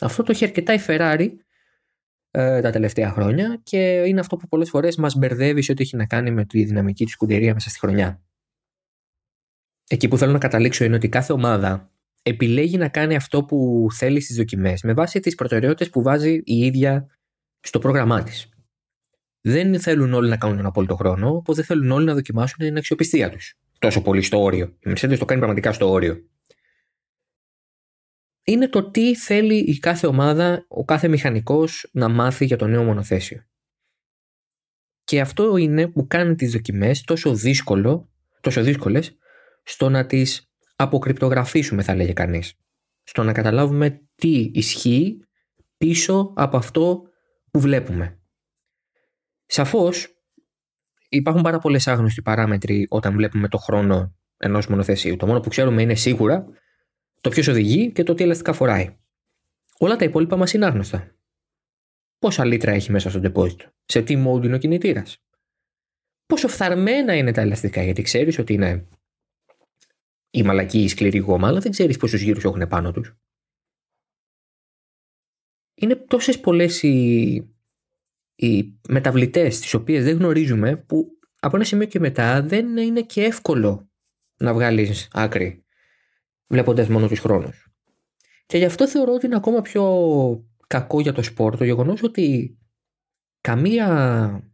Αυτό 0.00 0.22
το 0.22 0.32
έχει 0.32 0.44
αρκετά 0.44 0.74
η 0.74 0.78
Ferrari 0.86 1.28
ε, 2.30 2.60
τα 2.60 2.70
τελευταία 2.70 3.10
χρόνια 3.10 3.60
και 3.62 4.02
είναι 4.06 4.20
αυτό 4.20 4.36
που 4.36 4.48
πολλές 4.48 4.68
φορές 4.68 4.96
μας 4.96 5.14
μπερδεύει 5.14 5.62
σε 5.62 5.72
ό,τι 5.72 5.82
έχει 5.82 5.96
να 5.96 6.06
κάνει 6.06 6.30
με 6.30 6.44
τη 6.44 6.64
δυναμική 6.64 7.04
της 7.04 7.12
σκουντερία 7.12 7.54
μέσα 7.54 7.70
στη 7.70 7.78
χρονιά. 7.78 8.22
Εκεί 9.88 10.08
που 10.08 10.18
θέλω 10.18 10.32
να 10.32 10.38
καταλήξω 10.38 10.84
είναι 10.84 10.94
ότι 10.94 11.08
κάθε 11.08 11.32
ομάδα 11.32 11.90
επιλέγει 12.22 12.76
να 12.76 12.88
κάνει 12.88 13.14
αυτό 13.14 13.44
που 13.44 13.86
θέλει 13.92 14.20
στις 14.20 14.36
δοκιμές 14.36 14.82
με 14.82 14.92
βάση 14.92 15.20
τις 15.20 15.34
προτεραιότητες 15.34 15.90
που 15.90 16.02
βάζει 16.02 16.32
η 16.44 16.56
ίδια 16.56 17.06
στο 17.60 17.78
πρόγραμμά 17.78 18.22
της. 18.22 18.51
Δεν 19.44 19.80
θέλουν 19.80 20.12
όλοι 20.12 20.28
να 20.28 20.36
κάνουν 20.36 20.56
τον 20.56 20.66
απόλυτο 20.66 20.96
χρόνο, 20.96 21.28
οπότε 21.28 21.52
δεν 21.52 21.64
θέλουν 21.64 21.90
όλοι 21.90 22.06
να 22.06 22.14
δοκιμάσουν 22.14 22.58
την 22.58 22.76
αξιοπιστία 22.76 23.30
τους. 23.30 23.54
Τόσο 23.78 24.02
πολύ 24.02 24.22
στο 24.22 24.42
όριο. 24.42 24.76
Η 24.78 24.90
Mercedes 24.90 25.16
το 25.18 25.24
κάνει 25.24 25.40
πραγματικά 25.40 25.72
στο 25.72 25.90
όριο. 25.90 26.16
Είναι 28.44 28.68
το 28.68 28.90
τι 28.90 29.16
θέλει 29.16 29.58
η 29.58 29.78
κάθε 29.78 30.06
ομάδα, 30.06 30.64
ο 30.68 30.84
κάθε 30.84 31.08
μηχανικός 31.08 31.88
να 31.92 32.08
μάθει 32.08 32.44
για 32.44 32.56
το 32.56 32.66
νέο 32.66 32.84
μονοθέσιο. 32.84 33.46
Και 35.04 35.20
αυτό 35.20 35.56
είναι 35.56 35.88
που 35.88 36.06
κάνει 36.06 36.34
τις 36.34 36.52
δοκιμές 36.52 37.02
τόσο, 37.02 37.34
δύσκολο, 37.34 38.10
τόσο 38.40 38.62
δύσκολες 38.62 39.16
στο 39.62 39.88
να 39.88 40.06
τις 40.06 40.50
αποκρυπτογραφήσουμε 40.76 41.82
θα 41.82 41.94
λέγε 41.94 42.12
κανείς. 42.12 42.54
Στο 43.02 43.22
να 43.22 43.32
καταλάβουμε 43.32 44.00
τι 44.14 44.50
ισχύει 44.54 45.18
πίσω 45.76 46.32
από 46.36 46.56
αυτό 46.56 47.02
που 47.50 47.60
βλέπουμε. 47.60 48.21
Σαφώς 49.54 50.14
υπάρχουν 51.08 51.42
πάρα 51.42 51.58
πολλές 51.58 51.86
άγνωστοι 51.86 52.22
παράμετροι 52.22 52.86
όταν 52.90 53.14
βλέπουμε 53.14 53.48
το 53.48 53.58
χρόνο 53.58 54.14
ενός 54.36 54.66
μονοθεσίου. 54.66 55.16
Το 55.16 55.26
μόνο 55.26 55.40
που 55.40 55.48
ξέρουμε 55.48 55.82
είναι 55.82 55.94
σίγουρα 55.94 56.46
το 57.20 57.30
ποιος 57.30 57.48
οδηγεί 57.48 57.92
και 57.92 58.02
το 58.02 58.14
τι 58.14 58.22
ελαστικά 58.22 58.52
φοράει. 58.52 58.96
Όλα 59.78 59.96
τα 59.96 60.04
υπόλοιπα 60.04 60.36
μας 60.36 60.52
είναι 60.52 60.66
άγνωστα. 60.66 61.14
Πόσα 62.18 62.44
λίτρα 62.44 62.70
έχει 62.70 62.90
μέσα 62.90 63.10
στο 63.10 63.18
ντεπόζιτο, 63.18 63.70
σε 63.84 64.02
τι 64.02 64.24
mode 64.26 64.44
είναι 64.44 64.54
ο 64.54 64.58
κινητήρας; 64.58 65.22
Πόσο 66.26 66.48
φθαρμένα 66.48 67.16
είναι 67.16 67.32
τα 67.32 67.40
ελαστικά, 67.40 67.82
γιατί 67.82 68.02
ξέρεις 68.02 68.38
ότι 68.38 68.52
είναι 68.52 68.88
η 70.30 70.42
μαλακή 70.42 70.82
ή 70.82 70.88
σκληρή 70.88 71.18
γόμα, 71.18 71.48
αλλά 71.48 71.60
δεν 71.60 71.70
ξέρεις 71.70 71.96
πόσους 71.96 72.20
γύρους 72.20 72.44
έχουν 72.44 72.68
πάνω 72.68 72.92
τους. 72.92 73.14
Είναι 75.74 75.94
τόσες 75.94 76.40
πολλές 76.40 76.82
οι, 76.82 77.46
οι 78.46 78.80
μεταβλητές 78.88 79.60
τις 79.60 79.74
οποίες 79.74 80.04
δεν 80.04 80.16
γνωρίζουμε 80.16 80.76
που 80.76 81.18
από 81.40 81.56
ένα 81.56 81.64
σημείο 81.64 81.86
και 81.86 82.00
μετά 82.00 82.42
δεν 82.42 82.76
είναι 82.76 83.02
και 83.02 83.24
εύκολο 83.24 83.90
να 84.36 84.54
βγάλεις 84.54 85.08
άκρη 85.12 85.64
βλέποντας 86.46 86.88
μόνο 86.88 87.08
τους 87.08 87.18
χρόνους. 87.18 87.68
Και 88.46 88.58
γι' 88.58 88.64
αυτό 88.64 88.88
θεωρώ 88.88 89.12
ότι 89.12 89.26
είναι 89.26 89.36
ακόμα 89.36 89.62
πιο 89.62 89.84
κακό 90.66 91.00
για 91.00 91.12
το 91.12 91.22
σπορ 91.22 91.56
το 91.56 91.64
γεγονός 91.64 92.02
ότι 92.02 92.58
καμία 93.40 94.52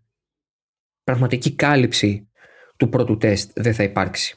πραγματική 1.04 1.54
κάλυψη 1.54 2.30
του 2.76 2.88
πρώτου 2.88 3.16
τεστ 3.16 3.50
δεν 3.54 3.74
θα 3.74 3.82
υπάρξει. 3.82 4.36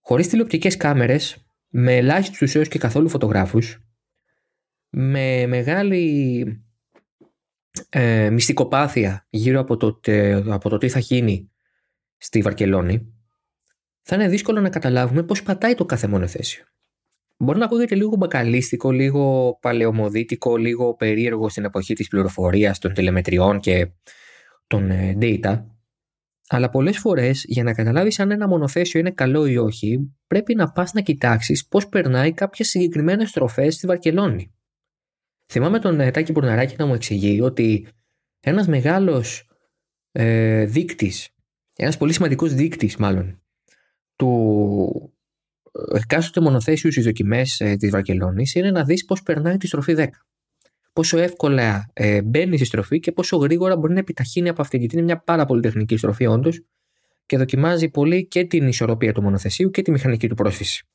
Χωρίς 0.00 0.28
τηλεοπτικές 0.28 0.76
κάμερες, 0.76 1.46
με 1.68 1.96
ελάχιστους 1.96 2.54
έως 2.54 2.68
και 2.68 2.78
καθόλου 2.78 3.08
φωτογράφους, 3.08 3.80
με 4.88 5.46
μεγάλη 5.46 6.65
ε, 7.88 8.30
μυστικοπάθεια 8.30 9.26
γύρω 9.30 9.60
από 9.60 9.76
το, 9.76 10.00
από 10.48 10.68
το 10.68 10.78
τι 10.78 10.88
θα 10.88 10.98
γίνει 10.98 11.50
στη 12.16 12.40
Βαρκελόνη, 12.40 13.12
θα 14.02 14.14
είναι 14.14 14.28
δύσκολο 14.28 14.60
να 14.60 14.68
καταλάβουμε 14.68 15.22
πώς 15.22 15.42
πατάει 15.42 15.74
το 15.74 15.84
κάθε 15.84 16.06
μονοθέσιο. 16.06 16.64
Μπορεί 17.36 17.58
να 17.58 17.64
ακούγεται 17.64 17.94
λίγο 17.94 18.16
μπακαλίστικο, 18.16 18.90
λίγο 18.90 19.58
παλαιομοδίτικο, 19.60 20.56
λίγο 20.56 20.94
περίεργο 20.94 21.48
στην 21.48 21.64
εποχή 21.64 21.94
της 21.94 22.08
πληροφορίας, 22.08 22.78
των 22.78 22.92
τηλεμετριών 22.92 23.60
και 23.60 23.90
των 24.66 24.90
ε, 24.90 25.16
data, 25.20 25.64
αλλά 26.48 26.68
πολλές 26.68 26.98
φορές 26.98 27.44
για 27.46 27.62
να 27.62 27.74
καταλάβεις 27.74 28.20
αν 28.20 28.30
ένα 28.30 28.48
μονοθέσιο 28.48 29.00
είναι 29.00 29.10
καλό 29.10 29.46
ή 29.46 29.56
όχι, 29.56 30.16
πρέπει 30.26 30.54
να 30.54 30.72
πας 30.72 30.92
να 30.92 31.00
κοιτάξεις 31.00 31.66
πώς 31.66 31.88
περνάει 31.88 32.32
κάποιες 32.32 32.68
συγκεκριμένες 32.68 33.28
στροφές 33.28 33.74
στη 33.74 33.86
Βαρκελόνη. 33.86 34.54
Θυμάμαι 35.46 35.78
τον 35.78 36.00
ε, 36.00 36.10
Τάκη 36.10 36.32
Μπουρναράκη 36.32 36.74
να 36.78 36.86
μου 36.86 36.94
εξηγεί 36.94 37.40
ότι 37.40 37.86
ένας 38.40 38.68
μεγάλος 38.68 39.48
ε, 40.12 40.64
δείκτης, 40.64 41.28
ένας 41.76 41.96
πολύ 41.96 42.12
σημαντικός 42.12 42.54
δείκτης 42.54 42.96
μάλλον, 42.96 43.42
του 44.16 45.14
εκάστοτε 45.94 46.40
μονοθέσιους 46.40 46.92
στι 46.94 47.02
δοκιμέ 47.02 47.42
ε, 47.58 47.76
της 47.76 47.90
Βαρκελόνης 47.90 48.54
είναι 48.54 48.70
να 48.70 48.84
δεις 48.84 49.04
πώς 49.04 49.22
περνάει 49.22 49.56
τη 49.56 49.66
στροφή 49.66 49.94
10 49.96 50.06
πόσο 50.96 51.18
εύκολα 51.18 51.90
ε, 51.92 52.22
μπαίνει 52.22 52.56
στη 52.56 52.66
στροφή 52.66 53.00
και 53.00 53.12
πόσο 53.12 53.36
γρήγορα 53.36 53.76
μπορεί 53.76 53.92
να 53.92 53.98
επιταχύνει 53.98 54.48
από 54.48 54.62
αυτή. 54.62 54.78
Γιατί 54.78 54.94
είναι 54.96 55.04
μια 55.04 55.18
πάρα 55.18 55.44
πολύ 55.44 55.60
τεχνική 55.60 55.96
στροφή, 55.96 56.26
όντως, 56.26 56.64
και 57.26 57.36
δοκιμάζει 57.36 57.88
πολύ 57.88 58.26
και 58.26 58.44
την 58.44 58.68
ισορροπία 58.68 59.12
του 59.12 59.22
μονοθεσίου 59.22 59.70
και 59.70 59.82
τη 59.82 59.90
μηχανική 59.90 60.28
του 60.28 60.34
πρόσφυση. 60.34 60.86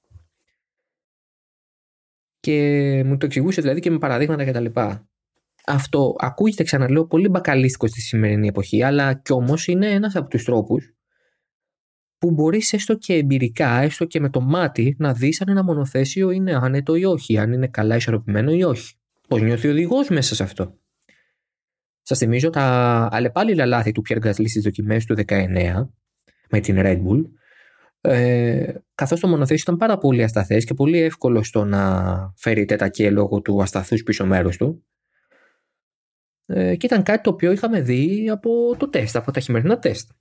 Και 2.41 3.03
μου 3.05 3.17
το 3.17 3.25
εξηγούσε 3.25 3.61
δηλαδή 3.61 3.79
και 3.79 3.91
με 3.91 3.97
παραδείγματα 3.97 4.45
κτλ. 4.45 4.65
Αυτό 5.65 6.15
ακούγεται, 6.17 6.63
ξαναλέω, 6.63 7.07
πολύ 7.07 7.29
μπακαλίστικο 7.29 7.87
στη 7.87 8.01
σημερινή 8.01 8.47
εποχή, 8.47 8.83
αλλά 8.83 9.13
κι 9.13 9.33
όμως 9.33 9.67
είναι 9.67 9.87
ένας 9.87 10.15
από 10.15 10.29
τους 10.29 10.43
τρόπους 10.43 10.93
που 12.17 12.31
μπορείς 12.31 12.73
έστω 12.73 12.95
και 12.95 13.13
εμπειρικά, 13.13 13.81
έστω 13.81 14.05
και 14.05 14.19
με 14.19 14.29
το 14.29 14.41
μάτι, 14.41 14.95
να 14.99 15.13
δεις 15.13 15.41
αν 15.41 15.49
ένα 15.49 15.63
μονοθέσιο 15.63 16.29
είναι 16.29 16.55
άνετο 16.55 16.95
ή 16.95 17.05
όχι, 17.05 17.37
αν 17.37 17.53
είναι 17.53 17.67
καλά 17.67 17.95
ισορροπημένο 17.95 18.51
ή 18.51 18.63
όχι. 18.63 18.95
Πώς 19.27 19.41
νιώθει 19.41 19.67
ο 19.67 19.71
οδηγός 19.71 20.09
μέσα 20.09 20.35
σε 20.35 20.43
αυτό. 20.43 20.77
Σας 22.01 22.17
θυμίζω 22.17 22.49
τα 22.49 23.07
αλλεπάλληλα 23.11 23.65
λάθη 23.65 23.91
του 23.91 24.01
Pierre 24.09 24.25
Gasly 24.25 24.47
στις 24.47 24.63
δοκιμές 24.63 25.05
του 25.05 25.15
19 25.27 25.89
με 26.49 26.59
την 26.59 26.75
Red 26.79 27.01
Bull. 27.03 27.21
Ε, 28.01 28.73
καθώς 28.95 29.19
το 29.19 29.27
μονοθέσιο 29.27 29.63
ήταν 29.63 29.77
πάρα 29.77 29.97
πολύ 29.97 30.23
ασταθές 30.23 30.65
και 30.65 30.73
πολύ 30.73 30.99
εύκολο 30.99 31.43
στο 31.43 31.65
να 31.65 32.33
φέρει 32.35 32.65
τέτακε 32.65 33.09
λόγω 33.09 33.41
του 33.41 33.61
ασταθούς 33.61 34.03
πίσω 34.03 34.25
μέρους 34.25 34.57
του 34.57 34.85
ε, 36.45 36.75
και 36.75 36.85
ήταν 36.85 37.03
κάτι 37.03 37.23
το 37.23 37.29
οποίο 37.29 37.51
είχαμε 37.51 37.81
δει 37.81 38.29
από 38.29 38.75
το 38.77 38.89
τεστ, 38.89 39.15
από 39.15 39.31
τα 39.31 39.39
χειμερινά 39.39 39.79
τεστ. 39.79 40.11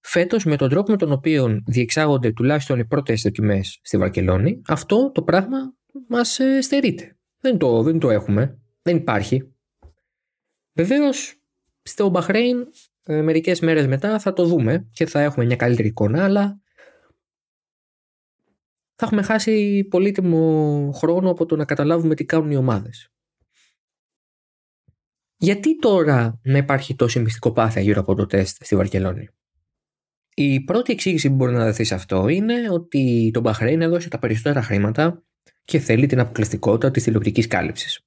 Φέτος 0.00 0.44
με 0.44 0.56
τον 0.56 0.68
τρόπο 0.68 0.90
με 0.90 0.96
τον 0.96 1.12
οποίο 1.12 1.62
διεξάγονται 1.66 2.32
τουλάχιστον 2.32 2.78
οι 2.78 2.86
πρώτες 2.86 3.22
δοκιμές 3.22 3.80
στη 3.82 3.98
Βαρκελόνη 3.98 4.62
αυτό 4.66 5.10
το 5.10 5.22
πράγμα 5.22 5.74
μας 6.08 6.38
ε, 6.38 6.60
στερείται. 6.60 7.18
Δεν 7.40 7.58
το, 7.58 7.82
δεν 7.82 7.98
το 7.98 8.10
έχουμε. 8.10 8.58
Δεν 8.82 8.96
υπάρχει. 8.96 9.54
Βεβαίως, 10.72 11.42
στο 11.82 12.08
Μπαχρέιν 12.08 12.66
ε, 13.06 13.22
μερικές 13.22 13.60
μέρες 13.60 13.86
μετά 13.86 14.18
θα 14.18 14.32
το 14.32 14.44
δούμε 14.44 14.88
και 14.92 15.06
θα 15.06 15.20
έχουμε 15.20 15.44
μια 15.44 15.56
καλύτερη 15.56 15.88
εικόνα, 15.88 16.24
αλλά 16.24 16.60
θα 18.94 19.06
έχουμε 19.06 19.22
χάσει 19.22 19.84
πολύτιμο 19.84 20.90
χρόνο 20.94 21.30
από 21.30 21.46
το 21.46 21.56
να 21.56 21.64
καταλάβουμε 21.64 22.14
τι 22.14 22.24
κάνουν 22.24 22.50
οι 22.50 22.56
ομάδες. 22.56 23.10
Γιατί 25.36 25.78
τώρα 25.78 26.40
να 26.42 26.58
υπάρχει 26.58 26.94
τόση 26.94 27.20
μυστικοπάθεια 27.20 27.82
γύρω 27.82 28.00
από 28.00 28.14
το 28.14 28.26
τεστ 28.26 28.64
στη 28.64 28.76
Βαρκελόνη; 28.76 29.28
Η 30.34 30.60
πρώτη 30.60 30.92
εξήγηση 30.92 31.28
που 31.28 31.34
μπορεί 31.34 31.52
να 31.52 31.64
δοθεί 31.64 31.84
σε 31.84 31.94
αυτό 31.94 32.28
είναι 32.28 32.70
ότι 32.70 33.30
το 33.32 33.40
Μπαχρέιν 33.40 33.82
έδωσε 33.82 34.08
τα 34.08 34.18
περισσότερα 34.18 34.62
χρήματα 34.62 35.24
και 35.64 35.78
θέλει 35.78 36.06
την 36.06 36.20
αποκλειστικότητα 36.20 36.90
της 36.90 37.02
τηλεοπτικής 37.02 37.46
κάλυψης. 37.46 38.05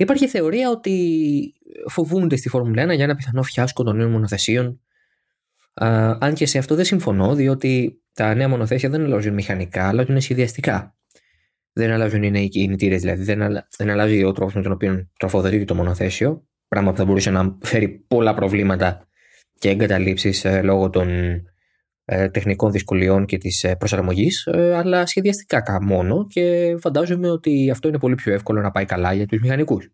Υπάρχει 0.00 0.28
θεωρία 0.28 0.70
ότι 0.70 1.54
φοβούνται 1.88 2.36
στη 2.36 2.48
Φόρμουλα 2.48 2.84
1 2.84 2.94
για 2.94 3.04
ένα 3.04 3.14
πιθανό 3.14 3.42
φιάσκο 3.42 3.82
των 3.82 3.96
νέων 3.96 4.10
μονοθεσίων. 4.10 4.80
αν 6.18 6.34
και 6.34 6.46
σε 6.46 6.58
αυτό 6.58 6.74
δεν 6.74 6.84
συμφωνώ, 6.84 7.34
διότι 7.34 8.02
τα 8.12 8.34
νέα 8.34 8.48
μονοθέσια 8.48 8.88
δεν 8.88 9.04
αλλάζουν 9.04 9.34
μηχανικά, 9.34 9.88
αλλάζουν 9.88 10.20
σχεδιαστικά. 10.20 10.96
Δεν 11.72 11.90
αλλάζουν 11.90 12.22
οι 12.22 12.30
νέοι 12.30 12.48
κινητήρες, 12.48 13.00
δηλαδή 13.00 13.22
δεν, 13.22 13.64
δεν 13.76 13.90
αλλάζει 13.90 14.24
ο 14.24 14.32
τρόπος 14.32 14.54
με 14.54 14.62
τον 14.62 14.72
οποίο 14.72 15.08
τροφοδοτείται 15.18 15.64
το 15.64 15.74
μονοθέσιο. 15.74 16.46
Πράγμα 16.68 16.90
που 16.90 16.96
θα 16.96 17.04
μπορούσε 17.04 17.30
να 17.30 17.58
φέρει 17.62 17.88
πολλά 17.88 18.34
προβλήματα 18.34 19.08
και 19.58 19.68
εγκαταλείψεις 19.68 20.44
ε, 20.44 20.62
λόγω 20.62 20.90
των 20.90 21.08
ε, 21.08 21.44
τεχνικών 22.08 22.70
δυσκολιών 22.70 23.26
και 23.26 23.38
της 23.38 23.64
ε, 23.64 23.74
προσαρμογής, 23.76 24.46
αλλά 24.74 25.06
σχεδιαστικά 25.06 25.78
μόνο 25.82 26.26
και 26.26 26.76
φαντάζομαι 26.80 27.30
ότι 27.30 27.70
αυτό 27.70 27.88
είναι 27.88 27.98
πολύ 27.98 28.14
πιο 28.14 28.32
εύκολο 28.32 28.60
να 28.60 28.70
πάει 28.70 28.84
καλά 28.84 29.12
για 29.12 29.26
τους 29.26 29.40
μηχανικούς. 29.40 29.88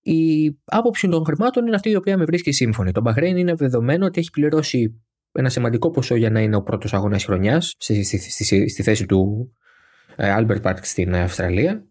Η 0.00 0.56
άποψη 0.64 1.08
των 1.08 1.24
χρημάτων 1.24 1.66
είναι 1.66 1.76
αυτή 1.76 1.90
η 1.90 1.96
οποία 1.96 2.16
με 2.16 2.24
βρίσκει 2.24 2.52
σύμφωνη. 2.52 2.92
Το 2.92 3.02
Bahrain 3.04 3.36
είναι 3.36 3.54
δεδομένο 3.54 4.06
ότι 4.06 4.20
έχει 4.20 4.30
πληρώσει 4.30 5.00
ένα 5.32 5.48
σημαντικό 5.48 5.90
ποσό 5.90 6.14
για 6.14 6.30
να 6.30 6.40
είναι 6.40 6.56
ο 6.56 6.62
πρώτος 6.62 6.94
αγώνας 6.94 7.24
χρονιάς 7.24 7.74
στη, 7.78 8.02
στη, 8.02 8.18
στη, 8.18 8.68
στη 8.68 8.82
θέση 8.82 9.06
του 9.06 9.52
Albert 10.16 10.62
Park 10.62 10.78
στην 10.80 11.14
Αυστραλία 11.14 11.86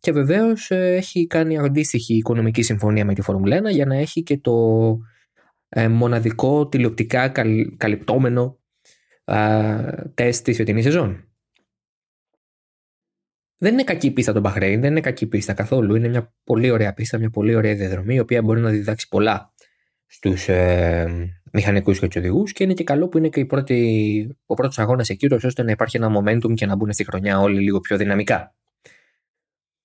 και 0.00 0.12
βεβαίως 0.12 0.70
ε, 0.70 0.94
έχει 0.94 1.26
κάνει 1.26 1.58
αντίστοιχη 1.58 2.14
οικονομική 2.14 2.62
συμφωνία 2.62 3.04
με 3.04 3.14
τη 3.14 3.22
Φόρμουλα 3.22 3.60
1 3.60 3.70
για 3.70 3.86
να 3.86 3.96
έχει 3.96 4.22
και 4.22 4.38
το 4.38 4.52
ε, 5.68 5.88
μοναδικό 5.88 6.68
τηλεοπτικά 6.68 7.28
καλυπτόμενο 7.76 8.58
τεστ 10.14 10.44
της 10.44 10.56
φετινής 10.56 10.84
σεζόν. 10.84 11.26
Δεν 13.58 13.72
είναι 13.72 13.84
κακή 13.84 14.10
πίστα 14.10 14.32
το 14.32 14.40
Bahrain, 14.44 14.78
δεν 14.80 14.84
είναι 14.84 15.00
κακή 15.00 15.26
πίστα 15.26 15.52
καθόλου. 15.52 15.94
Είναι 15.94 16.08
μια 16.08 16.34
πολύ 16.44 16.70
ωραία 16.70 16.94
πίστα, 16.94 17.18
μια 17.18 17.30
πολύ 17.30 17.54
ωραία 17.54 17.74
διαδρομή, 17.74 18.14
η 18.14 18.18
οποία 18.18 18.42
μπορεί 18.42 18.60
να 18.60 18.70
διδάξει 18.70 19.08
πολλά 19.08 19.52
στους 20.06 20.48
ε, 20.48 21.32
μηχανικούς 21.52 21.98
και 21.98 22.06
τους 22.06 22.16
οδηγούς 22.16 22.52
και 22.52 22.64
είναι 22.64 22.74
και 22.74 22.84
καλό 22.84 23.08
που 23.08 23.18
είναι 23.18 23.28
και 23.28 23.40
η 23.40 23.44
πρώτη, 23.46 24.38
ο 24.46 24.54
πρώτος 24.54 24.78
αγώνας 24.78 25.08
εκεί, 25.08 25.34
ώστε 25.34 25.62
να 25.62 25.70
υπάρχει 25.70 25.96
ένα 25.96 26.20
momentum 26.20 26.54
και 26.54 26.66
να 26.66 26.76
μπουν 26.76 26.92
στη 26.92 27.04
χρονιά 27.04 27.40
όλοι 27.40 27.60
λίγο 27.60 27.80
πιο 27.80 27.96
δυναμικά. 27.96 28.54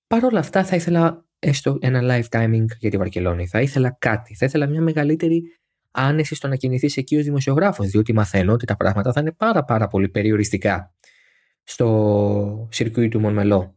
Παρ' 0.06 0.24
όλα 0.24 0.38
αυτά 0.38 0.64
θα 0.64 0.76
ήθελα 0.76 1.26
έστω 1.38 1.78
ένα 1.80 2.00
live 2.02 2.38
timing 2.38 2.64
για 2.78 2.90
τη 2.90 2.96
Βαρκελόνη. 2.96 3.46
Θα 3.46 3.60
ήθελα 3.60 3.96
κάτι. 3.98 4.34
Θα 4.34 4.46
ήθελα 4.46 4.66
μια 4.66 4.80
μεγαλύτερη 4.80 5.42
άνεση 5.92 6.34
στο 6.34 6.48
να 6.48 6.56
κινηθείς 6.56 6.96
εκεί 6.96 7.16
ως 7.16 7.24
δημοσιογράφος, 7.24 7.88
διότι 7.88 8.12
μαθαίνω 8.12 8.52
ότι 8.52 8.66
τα 8.66 8.76
πράγματα 8.76 9.12
θα 9.12 9.20
είναι 9.20 9.32
πάρα 9.32 9.64
πάρα 9.64 9.86
πολύ 9.86 10.08
περιοριστικά 10.08 10.94
στο 11.62 12.68
σιρκούι 12.70 13.08
του 13.08 13.20
Μονμελό. 13.20 13.76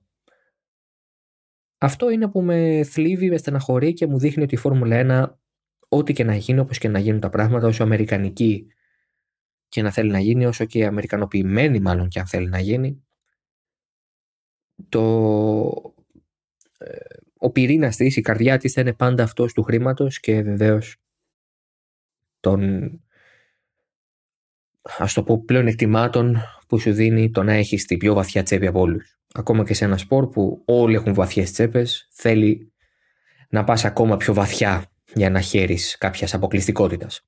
Αυτό 1.78 2.10
είναι 2.10 2.28
που 2.30 2.42
με 2.42 2.84
θλίβει, 2.84 3.30
με 3.30 3.38
στεναχωρεί 3.38 3.94
και 3.94 4.08
μου 4.08 4.20
δείχνει 4.20 4.44
ότι 4.44 4.56
η 4.56 4.58
Φόρμουλα 4.58 5.30
1, 5.30 5.38
ό,τι 5.88 6.14
και 6.14 6.24
να 6.24 6.36
γίνει, 6.36 6.60
όπως 6.60 6.78
και 6.78 6.88
να 6.88 7.00
γίνουν 7.00 7.20
τα 7.20 7.30
πράγματα, 7.30 7.68
όσο 7.68 7.84
αμερικανική 7.84 8.68
και 9.68 9.82
να 9.82 9.92
θέλει 9.92 10.12
να 10.12 10.20
γίνει, 10.20 10.46
όσο 10.46 10.66
και 10.66 10.86
αμερικανοποιημένη 10.86 11.80
μάλλον 11.80 12.08
και 12.08 12.20
αν 12.20 12.28
θέλει 12.28 12.50
να 12.50 12.60
γίνει, 12.60 13.06
το 14.90 15.02
ο 17.38 17.52
πυρήνας 17.52 17.96
της, 17.96 18.16
η 18.16 18.22
καρδιά 18.22 18.58
της 18.58 18.74
θα 18.74 18.82
είναι 18.82 18.94
πάντα 18.94 19.24
αυτός 19.24 19.54
του 19.54 19.64
χρήματος 19.64 20.20
και 20.20 20.42
βεβαίως 20.42 20.98
των 22.46 22.92
ας 24.98 25.14
το 25.14 25.24
πω 25.24 25.44
πλέον 25.46 25.68
εκτιμάτων 25.68 26.38
που 26.68 26.80
σου 26.80 26.94
δίνει 26.94 27.32
το 27.32 27.44
να 27.44 27.54
έχεις 27.54 27.86
την 27.86 27.98
πιο 27.98 28.14
βαθιά 28.14 28.44
τσέπη 28.44 28.68
από 28.68 28.80
όλους. 28.80 29.20
Ακόμα 29.34 29.64
και 29.64 29.74
σε 29.74 29.86
ένα 29.86 29.98
σπορ 29.98 30.30
που 30.30 30.62
όλοι 30.66 30.96
έχουν 30.96 31.14
βαθιές 31.14 31.52
τσέπες, 31.52 32.08
θέλει 32.12 32.74
να 33.50 33.64
πας 33.64 33.86
ακόμα 33.86 34.18
πιο 34.18 34.34
βαθιά 34.34 34.86
για 35.14 35.30
να 35.30 35.42
χαίρεις 35.42 35.98
κάποιας 35.98 36.34
αποκλειστικότητας. 36.34 37.28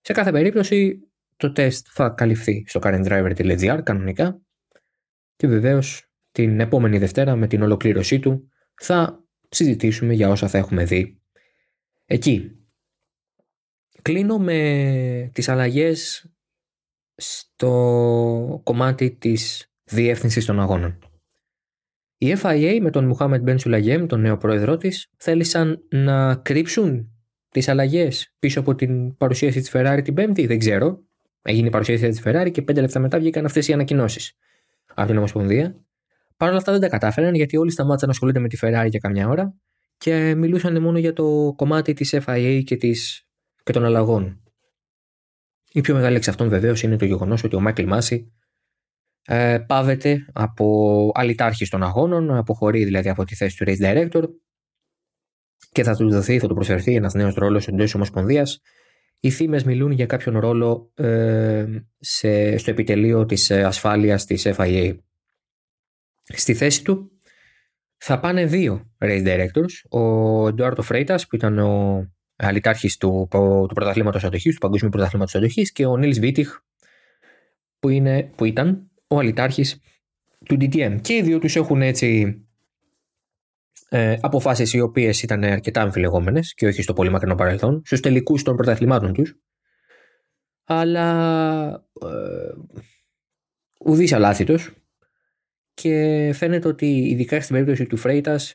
Σε 0.00 0.12
κάθε 0.12 0.30
περίπτωση 0.30 1.08
το 1.36 1.52
τεστ 1.52 1.86
θα 1.90 2.08
καλυφθεί 2.08 2.64
στο 2.66 2.80
currentdriver.gr 2.82 3.80
κανονικά 3.82 4.40
και 5.36 5.46
βεβαίως 5.46 6.12
την 6.32 6.60
επόμενη 6.60 6.98
Δευτέρα 6.98 7.36
με 7.36 7.46
την 7.46 7.62
ολοκλήρωσή 7.62 8.18
του 8.18 8.50
θα 8.74 9.24
συζητήσουμε 9.48 10.12
για 10.12 10.28
όσα 10.28 10.48
θα 10.48 10.58
έχουμε 10.58 10.84
δει 10.84 11.20
εκεί. 12.04 12.57
Κλείνω 14.08 14.38
με 14.38 15.30
τις 15.32 15.48
αλλαγές 15.48 16.30
στο 17.14 18.60
κομμάτι 18.64 19.10
της 19.10 19.70
διεύθυνσης 19.84 20.44
των 20.44 20.60
αγώνων. 20.60 20.98
Η 22.18 22.34
FIA 22.42 22.78
με 22.80 22.90
τον 22.90 23.04
Μουχάμετ 23.04 23.42
Μπεν 23.42 23.58
Σουλαγέμ, 23.58 24.06
τον 24.06 24.20
νέο 24.20 24.36
πρόεδρό 24.36 24.76
της, 24.76 25.10
θέλησαν 25.16 25.78
να 25.90 26.34
κρύψουν 26.34 27.10
τις 27.48 27.68
αλλαγές 27.68 28.34
πίσω 28.38 28.60
από 28.60 28.74
την 28.74 29.16
παρουσίαση 29.16 29.60
της 29.60 29.70
Ferrari 29.74 30.00
την 30.04 30.14
Πέμπτη, 30.14 30.46
δεν 30.46 30.58
ξέρω. 30.58 31.02
Έγινε 31.42 31.66
η 31.66 31.70
παρουσίαση 31.70 32.08
της 32.08 32.22
Ferrari 32.24 32.50
και 32.52 32.62
πέντε 32.62 32.80
λεπτά 32.80 33.00
μετά 33.00 33.18
βγήκαν 33.18 33.44
αυτές 33.44 33.68
οι 33.68 33.72
ανακοινώσεις 33.72 34.32
από 34.94 35.08
την 35.08 35.16
Ομοσπονδία. 35.16 35.84
Παρ' 36.36 36.48
όλα 36.48 36.58
αυτά 36.58 36.72
δεν 36.72 36.80
τα 36.80 36.88
κατάφεραν 36.88 37.34
γιατί 37.34 37.56
όλοι 37.56 37.70
σταμάτησαν 37.70 38.08
να 38.08 38.14
ασχολούνται 38.14 38.40
με 38.40 38.48
τη 38.48 38.58
Ferrari 38.60 38.88
για 38.88 38.98
καμιά 38.98 39.28
ώρα 39.28 39.54
και 39.98 40.34
μιλούσαν 40.34 40.82
μόνο 40.82 40.98
για 40.98 41.12
το 41.12 41.52
κομμάτι 41.56 41.92
της 41.92 42.14
FIA 42.26 42.62
και, 42.64 42.76
της, 42.76 43.27
και 43.68 43.74
των 43.74 43.84
αλλαγών. 43.84 44.42
Η 45.72 45.80
πιο 45.80 45.94
μεγάλη 45.94 46.16
εξ 46.16 46.28
αυτών 46.28 46.48
βεβαίως 46.48 46.82
είναι 46.82 46.96
το 46.96 47.04
γεγονός 47.04 47.44
ότι 47.44 47.56
ο 47.56 47.60
Μάικλ 47.60 47.84
Μάση 47.84 48.32
ε, 49.24 49.58
πάβεται 49.66 50.26
από 50.32 51.10
αλυτάρχη 51.14 51.68
των 51.68 51.82
αγώνων, 51.82 52.30
αποχωρεί 52.36 52.84
δηλαδή 52.84 53.08
από 53.08 53.24
τη 53.24 53.34
θέση 53.34 53.56
του 53.56 53.64
Race 53.66 53.80
Director 53.80 54.24
και 55.72 55.82
θα 55.82 55.96
του 55.96 56.10
δοθεί, 56.10 56.38
θα 56.38 56.48
του 56.48 56.54
προσφερθεί 56.54 56.94
ένας 56.94 57.14
νέος 57.14 57.34
ρόλος 57.34 57.68
εντός 57.68 57.94
Ομοσπονδίας. 57.94 58.60
Οι 59.20 59.30
θύμες 59.30 59.64
μιλούν 59.64 59.90
για 59.90 60.06
κάποιον 60.06 60.38
ρόλο 60.38 60.92
ε, 60.94 61.66
σε, 61.98 62.56
στο 62.56 62.70
επιτελείο 62.70 63.24
της 63.26 63.50
ασφάλειας 63.50 64.24
της 64.24 64.46
FIA. 64.56 64.98
Στη 66.22 66.54
θέση 66.54 66.84
του 66.84 67.10
θα 67.96 68.20
πάνε 68.20 68.46
δύο 68.46 68.94
race 68.98 69.26
directors. 69.26 70.00
Ο 70.00 70.48
Εντουάρτο 70.48 70.82
Φρέιτα, 70.82 71.18
που 71.28 71.36
ήταν 71.36 71.58
ο 71.58 72.06
αλυτάρχη 72.38 72.98
του, 72.98 73.26
του 73.68 73.74
πρωταθλήματος 73.74 74.24
αντοχής, 74.24 74.54
του 74.54 74.60
Παγκόσμιου 74.60 74.90
Πρωταθλήματος 74.90 75.34
Αντοχής, 75.34 75.72
και 75.72 75.86
ο 75.86 75.96
Νίλς 75.96 76.18
Βίτιχ, 76.18 76.58
που, 77.78 77.88
είναι, 77.88 78.32
που 78.36 78.44
ήταν 78.44 78.90
ο 79.08 79.18
αλυτάρχη 79.18 79.64
του 80.44 80.56
DTM. 80.60 80.98
Και 81.00 81.14
οι 81.14 81.22
δύο 81.22 81.38
τους 81.38 81.56
έχουν 81.56 81.82
έτσι 81.82 82.40
ε, 83.88 84.16
αποφάσεις 84.20 84.72
οι 84.72 84.80
οποίες 84.80 85.22
ήταν 85.22 85.44
αρκετά 85.44 85.80
αμφιλεγόμενες 85.82 86.54
και 86.54 86.66
όχι 86.66 86.82
στο 86.82 86.92
πολύ 86.92 87.10
μακρινό 87.10 87.34
παρελθόν, 87.34 87.82
στους 87.84 88.00
τελικούς 88.00 88.42
των 88.42 88.56
πρωταθλημάτων 88.56 89.12
τους. 89.12 89.34
Αλλά 90.64 91.70
ε, 92.00 92.52
ουδής 93.84 94.12
αλάθητος 94.12 94.70
και 95.74 96.30
φαίνεται 96.34 96.68
ότι 96.68 96.86
ειδικά 96.86 97.40
στην 97.40 97.54
περίπτωση 97.54 97.86
του 97.86 97.96
Φρέιτας 97.96 98.54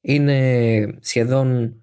είναι 0.00 0.98
σχεδόν 1.00 1.76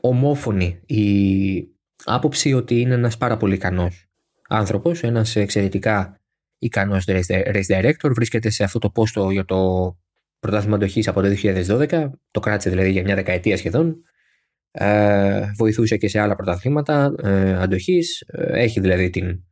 ομόφωνη 0.00 0.80
η 0.86 1.68
άποψη 2.04 2.52
ότι 2.52 2.80
είναι 2.80 2.94
ένας 2.94 3.16
πάρα 3.16 3.36
πολύ 3.36 3.54
ικανός 3.54 4.06
άνθρωπος, 4.48 5.02
ένας 5.02 5.36
εξαιρετικά 5.36 6.20
ικανός 6.58 7.04
race 7.06 7.66
director, 7.66 8.10
βρίσκεται 8.14 8.50
σε 8.50 8.64
αυτό 8.64 8.78
το 8.78 8.90
πόστο 8.90 9.30
για 9.30 9.44
το 9.44 9.92
πρωτάθλημα 10.38 10.76
αντοχής 10.76 11.08
από 11.08 11.20
το 11.20 11.28
2012, 11.28 12.10
το 12.30 12.40
κράτησε 12.40 12.70
δηλαδή 12.70 12.90
για 12.90 13.02
μια 13.02 13.14
δεκαετία 13.14 13.56
σχεδόν, 13.56 13.96
ε, 14.70 15.50
βοηθούσε 15.56 15.96
και 15.96 16.08
σε 16.08 16.20
άλλα 16.20 16.36
πρωταθλήματα 16.36 17.14
ε, 17.22 17.54
αντοχής, 17.56 18.20
ε, 18.20 18.62
έχει 18.62 18.80
δηλαδή 18.80 19.10
την 19.10 19.44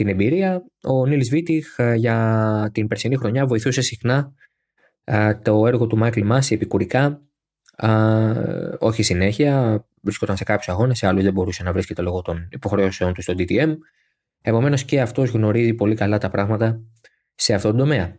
την 0.00 0.08
εμπειρία. 0.08 0.64
Ο 0.82 1.06
Niels 1.06 1.28
Wittich 1.30 1.78
ε, 1.78 1.94
για 1.94 2.70
την 2.72 2.86
περσινή 2.86 3.16
χρονιά 3.16 3.46
βοηθούσε 3.46 3.80
συχνά 3.80 4.32
ε, 5.04 5.34
το 5.34 5.66
έργο 5.66 5.86
του 5.86 5.96
Michael 5.96 6.22
Masi 6.24 6.54
επικουρικά. 6.54 7.22
Όχι 8.78 9.02
συνέχεια, 9.02 9.84
βρισκόταν 10.00 10.36
σε 10.36 10.44
κάποιους 10.44 10.68
αγώνες, 10.68 10.98
σε 10.98 11.06
άλλους 11.06 11.22
δεν 11.22 11.32
μπορούσε 11.32 11.62
να 11.62 11.72
βρίσκεται 11.72 12.02
λόγω 12.02 12.22
των 12.22 12.48
υποχρεώσεων 12.50 13.14
του 13.14 13.22
στο 13.22 13.34
DTM. 13.36 13.76
Επομένως 14.42 14.84
και 14.84 15.00
αυτός 15.00 15.30
γνωρίζει 15.30 15.74
πολύ 15.74 15.94
καλά 15.94 16.18
τα 16.18 16.30
πράγματα 16.30 16.80
σε 17.34 17.54
αυτόν 17.54 17.70
τον 17.70 17.80
τομέα. 17.80 18.18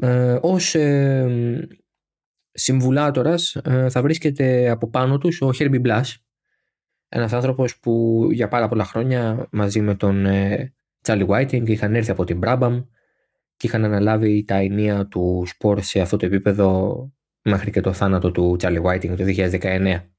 Ε, 0.00 0.38
Ως 0.42 0.78
ε, 0.78 1.68
συμβουλάτορας 2.52 3.54
ε, 3.54 3.88
θα 3.88 4.02
βρίσκεται 4.02 4.68
από 4.68 4.90
πάνω 4.90 5.18
τους 5.18 5.40
ο 5.40 5.50
Herbie 5.58 5.80
Blash 5.80 6.24
ένας 7.14 7.32
άνθρωπος 7.32 7.78
που 7.78 8.26
για 8.32 8.48
πάρα 8.48 8.68
πολλά 8.68 8.84
χρόνια 8.84 9.48
μαζί 9.50 9.80
με 9.80 9.94
τον 9.94 10.26
Τσάλι 11.00 11.22
ε, 11.22 11.26
Whiting 11.28 11.68
είχαν 11.68 11.94
έρθει 11.94 12.10
από 12.10 12.24
την 12.24 12.40
Brabham 12.44 12.84
και 13.56 13.66
είχαν 13.66 13.84
αναλάβει 13.84 14.44
τα 14.44 14.54
ενία 14.54 15.06
του 15.06 15.42
σπορ 15.46 15.80
σε 15.80 16.00
αυτό 16.00 16.16
το 16.16 16.26
επίπεδο 16.26 16.96
μέχρι 17.42 17.70
και 17.70 17.80
το 17.80 17.92
θάνατο 17.92 18.30
του 18.30 18.56
Charlie 18.60 18.82
Whiting 18.82 19.16
το 19.16 19.24
2019. 19.24 20.12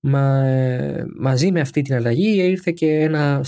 Μα, 0.00 0.46
ε, 0.46 1.06
μαζί 1.18 1.52
με 1.52 1.60
αυτή 1.60 1.82
την 1.82 1.94
αλλαγή 1.94 2.48
ήρθε 2.50 2.72
και 2.72 3.00
ένα 3.00 3.44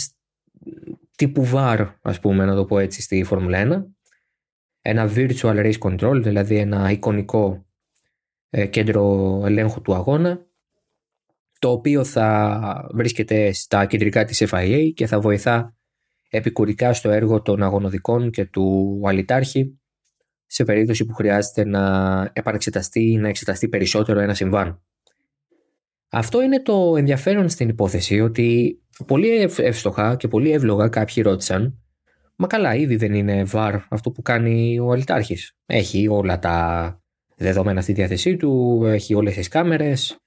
τύπου 1.17 1.45
βάρ, 1.45 1.87
ας 2.03 2.21
πούμε, 2.21 2.45
να 2.45 2.55
το 2.55 2.65
πω 2.65 2.79
έτσι, 2.79 3.03
στη 3.03 3.25
Φόρμουλα 3.25 3.59
1. 3.59 3.85
Ένα 4.83 5.11
virtual 5.15 5.73
race 5.73 5.79
control, 5.79 6.21
δηλαδή 6.23 6.57
ένα 6.57 6.91
εικονικό 6.91 7.67
ε, 8.51 8.67
κέντρο 8.67 9.41
ελέγχου 9.45 9.83
του 9.83 9.95
αγώνα, 9.95 10.47
το 11.59 11.71
οποίο 11.71 12.05
θα 12.05 12.89
βρίσκεται 12.93 13.53
στα 13.53 13.87
κεντρικά 13.87 14.25
της 14.25 14.45
FIA 14.51 14.91
και 14.95 15.07
θα 15.07 15.21
βοηθά 15.21 15.77
επικουρικά 16.31 16.93
στο 16.93 17.11
έργο 17.11 17.43
των 17.43 17.63
αγωνοδικών 17.63 18.31
και 18.31 18.45
του 18.45 19.01
αλιτάρχη 19.05 19.82
σε 20.53 20.65
περίπτωση 20.65 21.05
που 21.05 21.15
χρειάζεται 21.15 21.65
να 21.65 22.31
επανεξεταστεί 22.33 23.11
ή 23.11 23.17
να 23.17 23.29
εξεταστεί 23.29 23.69
περισσότερο 23.69 24.21
ένα 24.21 24.35
συμβάν. 24.35 24.83
Αυτό 26.09 26.43
είναι 26.43 26.63
το 26.63 26.95
ενδιαφέρον 26.97 27.49
στην 27.49 27.69
υπόθεση 27.69 28.21
ότι 28.21 28.81
πολύ 29.07 29.51
εύστοχα 29.57 30.17
και 30.17 30.29
πολύ 30.29 30.53
εύλογα 30.53 30.89
κάποιοι 30.89 31.23
ρώτησαν 31.23 31.83
Μα 32.37 32.47
καλά, 32.47 32.75
ήδη 32.75 32.97
δεν 32.97 33.15
είναι 33.15 33.45
βαρ 33.45 33.75
αυτό 33.89 34.11
που 34.11 34.23
κάνει 34.23 34.79
ο 34.79 34.93
αλυτάρχης. 34.93 35.57
Έχει 35.67 36.09
όλα 36.09 36.39
τα 36.39 37.01
δεδομένα 37.37 37.81
στη 37.81 37.93
διάθεσή 37.93 38.37
του, 38.37 38.83
έχει 38.85 39.15
όλες 39.15 39.35
τις 39.35 39.49
κάμερες 39.49 40.19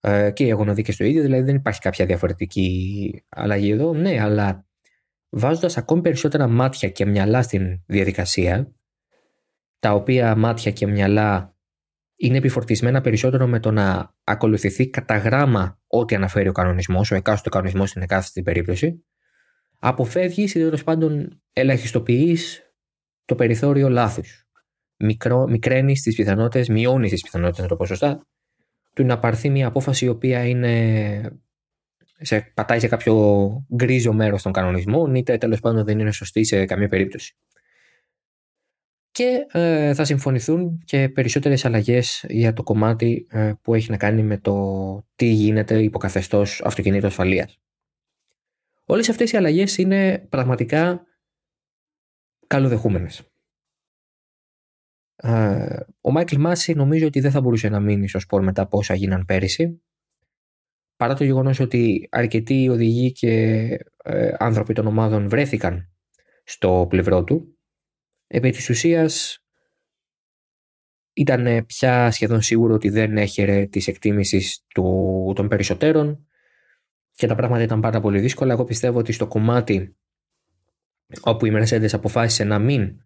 ε, 0.00 0.30
και 0.30 0.44
οι 0.44 0.50
αγωνοδίκες 0.50 0.96
το 0.96 1.04
ίδιο, 1.04 1.22
δηλαδή 1.22 1.42
δεν 1.42 1.54
υπάρχει 1.54 1.80
κάποια 1.80 2.06
διαφορετική 2.06 3.24
αλλαγή 3.28 3.70
εδώ. 3.70 3.92
Ναι, 3.92 4.20
αλλά 4.20 4.66
βάζοντας 5.28 5.76
ακόμη 5.76 6.00
περισσότερα 6.00 6.48
μάτια 6.48 6.88
και 6.88 7.06
μυαλά 7.06 7.42
στην 7.42 7.82
διαδικασία, 7.86 8.72
τα 9.82 9.92
οποία 9.94 10.36
μάτια 10.36 10.70
και 10.70 10.86
μυαλά 10.86 11.56
είναι 12.16 12.36
επιφορτισμένα 12.36 13.00
περισσότερο 13.00 13.46
με 13.46 13.60
το 13.60 13.70
να 13.70 14.14
ακολουθηθεί 14.24 14.88
κατά 14.88 15.16
γράμμα 15.16 15.80
ό,τι 15.86 16.14
αναφέρει 16.14 16.48
ο 16.48 16.52
κανονισμός, 16.52 17.10
ο 17.10 17.14
εκάστοτε 17.14 17.48
κανονισμός 17.48 17.88
στην 17.88 18.02
εκάστοτε 18.02 18.42
περίπτωση, 18.42 19.04
αποφεύγεις 19.78 20.54
ή 20.54 20.58
τέλος 20.58 20.84
πάντων 20.84 21.40
ελαχιστοποιείς 21.52 22.72
το 23.24 23.34
περιθώριο 23.34 23.88
λάθους. 23.88 24.46
Μικραίνεις 25.48 26.02
τις 26.02 26.16
πιθανότητες, 26.16 26.68
μειώνεις 26.68 27.10
τις 27.10 27.22
πιθανότητες, 27.22 27.62
να 27.62 27.68
το 27.68 27.76
πω 27.76 27.86
σωστά, 27.86 28.26
του 28.94 29.04
να 29.04 29.18
πάρθει 29.18 29.50
μια 29.50 29.66
απόφαση 29.66 30.04
η 30.04 30.08
οποία 30.08 30.46
είναι 30.46 31.42
σε, 32.18 32.52
πατάει 32.54 32.80
σε 32.80 32.88
κάποιο 32.88 33.66
γκρίζο 33.74 34.12
μέρος 34.12 34.42
των 34.42 34.52
κανονισμών, 34.52 35.14
είτε 35.14 35.38
τέλος 35.38 35.60
πάντων 35.60 35.84
δεν 35.84 35.98
είναι 35.98 36.12
σωστή 36.12 36.44
σε 36.44 36.64
καμία 36.64 36.88
περίπτωση. 36.88 37.36
Και 39.12 39.46
ε, 39.52 39.94
θα 39.94 40.04
συμφωνηθούν 40.04 40.82
και 40.84 41.08
περισσότερες 41.08 41.64
αλλαγές 41.64 42.24
για 42.28 42.52
το 42.52 42.62
κομμάτι 42.62 43.26
ε, 43.30 43.52
που 43.62 43.74
έχει 43.74 43.90
να 43.90 43.96
κάνει 43.96 44.22
με 44.22 44.38
το 44.38 45.06
τι 45.16 45.26
γίνεται 45.26 45.82
υποκαθεστώς 45.82 46.62
αυτοκινήτου 46.64 47.06
ασφαλείας. 47.06 47.60
Όλες 48.84 49.08
αυτές 49.08 49.32
οι 49.32 49.36
αλλαγές 49.36 49.78
είναι 49.78 50.26
πραγματικά 50.28 51.06
καλοδεχούμενες. 52.46 53.22
Ο 56.00 56.10
Μάικλ 56.10 56.40
Μάση 56.40 56.74
νομίζω 56.74 57.06
ότι 57.06 57.20
δεν 57.20 57.30
θα 57.30 57.40
μπορούσε 57.40 57.68
να 57.68 57.80
μείνει 57.80 58.08
στο 58.08 58.18
σπορ 58.20 58.42
μετά 58.42 58.62
από 58.62 58.78
όσα 58.78 58.94
γίναν 58.94 59.24
πέρυσι. 59.24 59.82
Παρά 60.96 61.14
το 61.14 61.24
γεγονός 61.24 61.60
ότι 61.60 62.08
αρκετοί 62.10 62.68
οδηγοί 62.68 63.12
και 63.12 63.30
ε, 64.04 64.34
άνθρωποι 64.38 64.72
των 64.72 64.86
ομάδων 64.86 65.28
βρέθηκαν 65.28 65.92
στο 66.44 66.86
πλευρό 66.88 67.24
του. 67.24 67.51
Επί 68.34 68.50
της 68.50 68.68
ουσίας 68.68 69.44
ήταν 71.12 71.66
πια 71.66 72.10
σχεδόν 72.10 72.42
σίγουρο 72.42 72.74
ότι 72.74 72.88
δεν 72.88 73.16
έχερε 73.16 73.66
τις 73.66 73.88
εκτίμησεις 73.88 74.64
του, 74.74 75.32
των 75.34 75.48
περισσότερων 75.48 76.26
και 77.12 77.26
τα 77.26 77.34
πράγματα 77.34 77.62
ήταν 77.62 77.80
πάρα 77.80 78.00
πολύ 78.00 78.20
δύσκολα. 78.20 78.52
Εγώ 78.52 78.64
πιστεύω 78.64 78.98
ότι 78.98 79.12
στο 79.12 79.26
κομμάτι 79.26 79.96
όπου 81.20 81.46
η 81.46 81.52
Mercedes 81.54 81.92
αποφάσισε 81.92 82.44
να 82.44 82.58
μην, 82.58 82.96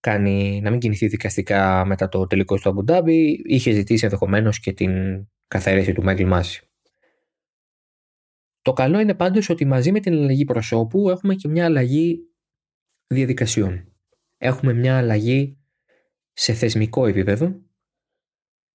κάνει, 0.00 0.60
να 0.60 0.70
μην 0.70 0.78
κινηθεί 0.78 1.06
δικαστικά 1.06 1.84
μετά 1.84 2.08
το 2.08 2.26
τελικό 2.26 2.56
στο 2.56 2.84
Abu 2.86 3.12
είχε 3.44 3.70
ζητήσει 3.70 4.04
ενδεχομένως 4.04 4.60
και 4.60 4.72
την 4.72 4.92
καθαίρεση 5.48 5.92
του 5.92 6.02
Μάικλ 6.02 6.26
Μάση. 6.26 6.70
Το 8.62 8.72
καλό 8.72 9.00
είναι 9.00 9.14
πάντως 9.14 9.48
ότι 9.48 9.64
μαζί 9.64 9.92
με 9.92 10.00
την 10.00 10.12
αλλαγή 10.12 10.44
προσώπου 10.44 11.10
έχουμε 11.10 11.34
και 11.34 11.48
μια 11.48 11.64
αλλαγή 11.64 12.18
διαδικασιών. 13.06 13.95
Έχουμε 14.38 14.72
μια 14.72 14.98
αλλαγή 14.98 15.58
σε 16.32 16.52
θεσμικό 16.52 17.06
επίπεδο 17.06 17.60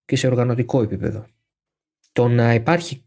και 0.05 0.15
σε 0.15 0.27
οργανωτικό 0.27 0.81
επίπεδο. 0.81 1.27
Το 2.11 2.27
να 2.27 2.53
υπάρχει 2.53 3.05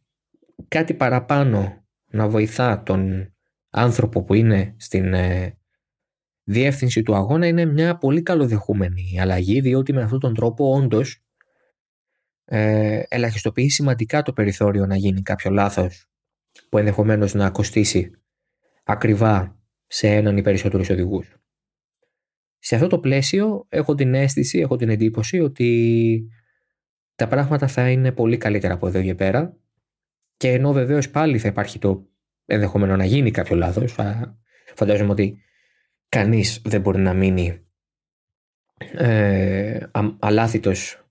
κάτι 0.68 0.94
παραπάνω 0.94 1.86
να 2.04 2.28
βοηθά 2.28 2.82
τον 2.82 3.32
άνθρωπο 3.70 4.24
που 4.24 4.34
είναι 4.34 4.74
στην 4.78 5.14
ε, 5.14 5.58
διεύθυνση 6.44 7.02
του 7.02 7.14
αγώνα 7.14 7.46
είναι 7.46 7.64
μια 7.64 7.96
πολύ 7.96 8.22
καλοδεχούμενη 8.22 9.20
αλλαγή 9.20 9.60
διότι 9.60 9.92
με 9.92 10.02
αυτόν 10.02 10.20
τον 10.20 10.34
τρόπο 10.34 10.74
όντως 10.74 11.24
ε, 12.44 13.02
ελαχιστοποιεί 13.08 13.68
σημαντικά 13.68 14.22
το 14.22 14.32
περιθώριο 14.32 14.86
να 14.86 14.96
γίνει 14.96 15.22
κάποιο 15.22 15.50
λάθος 15.50 16.06
που 16.68 16.78
ενδεχομένως 16.78 17.34
να 17.34 17.50
κοστίσει 17.50 18.10
ακριβά 18.84 19.58
σε 19.86 20.08
έναν 20.08 20.36
ή 20.36 20.42
περισσότερους 20.42 20.90
οδηγούς. 20.90 21.36
Σε 22.66 22.74
αυτό 22.74 22.87
το 22.87 22.98
πλαίσιο 22.98 23.66
έχω 23.68 23.94
την 23.94 24.14
αίσθηση, 24.14 24.59
έχω 24.59 24.77
την 24.77 24.88
εντύπωση 24.88 25.40
ότι 25.40 26.29
τα 27.14 27.29
πράγματα 27.29 27.66
θα 27.66 27.90
είναι 27.90 28.12
πολύ 28.12 28.37
καλύτερα 28.37 28.74
από 28.74 28.87
εδώ 28.87 29.03
και 29.03 29.14
πέρα 29.14 29.57
και 30.37 30.50
ενώ 30.50 30.72
βεβαίως 30.72 31.11
πάλι 31.11 31.38
θα 31.38 31.48
υπάρχει 31.48 31.79
το 31.79 32.09
ενδεχόμενο 32.44 32.96
να 32.96 33.05
γίνει 33.05 33.31
κάποιο 33.31 33.57
λάθος, 33.57 33.96
φαντάζομαι 34.74 35.11
ότι 35.11 35.38
κανείς 36.09 36.62
δεν 36.64 36.81
μπορεί 36.81 37.00
να 37.00 37.14
μείνει 37.14 37.66
ε, 38.92 39.79
αλάθητος 40.18 41.09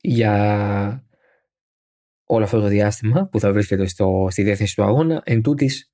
για 0.00 1.06
όλο 2.24 2.44
αυτό 2.44 2.60
το 2.60 2.66
διάστημα 2.66 3.28
που 3.28 3.40
θα 3.40 3.52
βρίσκεται 3.52 3.86
στο, 3.86 4.26
στη 4.30 4.42
διεύθυνση 4.42 4.74
του 4.74 4.82
αγώνα. 4.82 5.22
Εν 5.24 5.42
τούτης, 5.42 5.92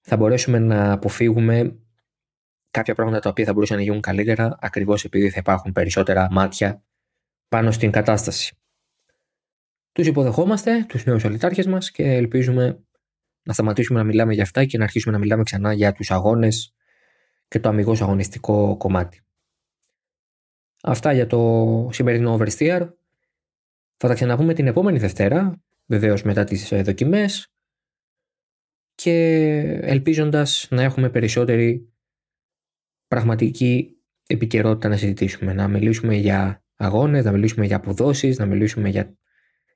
θα 0.00 0.16
μπορέσουμε 0.16 0.58
να 0.58 0.92
αποφύγουμε 0.92 1.78
κάποια 2.70 2.94
πράγματα 2.94 3.20
τα 3.20 3.30
οποία 3.30 3.44
θα 3.44 3.52
μπορούσαν 3.52 3.76
να 3.76 3.82
γίνουν 3.82 4.00
καλύτερα 4.00 4.56
ακριβώς 4.60 5.04
επειδή 5.04 5.30
θα 5.30 5.38
υπάρχουν 5.38 5.72
περισσότερα 5.72 6.28
μάτια 6.30 6.82
πάνω 7.48 7.70
στην 7.70 7.90
κατάσταση. 7.90 8.56
Τους 9.92 10.06
υποδεχόμαστε, 10.06 10.84
τους 10.88 11.04
νέους 11.04 11.24
αλυτάρχε 11.24 11.68
μας 11.68 11.90
και 11.90 12.02
ελπίζουμε 12.02 12.82
να 13.42 13.52
σταματήσουμε 13.52 13.98
να 13.98 14.04
μιλάμε 14.04 14.34
για 14.34 14.42
αυτά 14.42 14.64
και 14.64 14.78
να 14.78 14.84
αρχίσουμε 14.84 15.14
να 15.14 15.20
μιλάμε 15.20 15.42
ξανά 15.42 15.72
για 15.72 15.92
τους 15.92 16.10
αγώνες 16.10 16.74
και 17.48 17.60
το 17.60 17.68
αμυγός 17.68 18.02
αγωνιστικό 18.02 18.76
κομμάτι. 18.76 19.22
Αυτά 20.82 21.12
για 21.12 21.26
το 21.26 21.88
σημερινό 21.92 22.38
Oversteer. 22.38 22.88
Θα 23.96 24.08
τα 24.08 24.14
ξαναπούμε 24.14 24.54
την 24.54 24.66
επόμενη 24.66 24.98
Δευτέρα, 24.98 25.62
βεβαίως 25.86 26.22
μετά 26.22 26.44
τις 26.44 26.72
ε, 26.72 26.82
δοκιμές 26.82 27.52
και 28.94 29.12
ελπίζοντας 29.82 30.66
να 30.70 30.82
έχουμε 30.82 31.10
περισσότερη 31.10 31.92
πραγματική 33.08 33.96
επικαιρότητα 34.26 34.88
να 34.88 34.96
συζητήσουμε. 34.96 35.52
Να 35.52 35.68
μιλήσουμε 35.68 36.14
για 36.14 36.62
αγώνες, 36.76 37.24
να 37.24 37.32
μιλήσουμε 37.32 37.66
για 37.66 37.76
αποδόσεις, 37.76 38.38
να 38.38 38.46
μιλήσουμε 38.46 38.88
για 38.88 39.18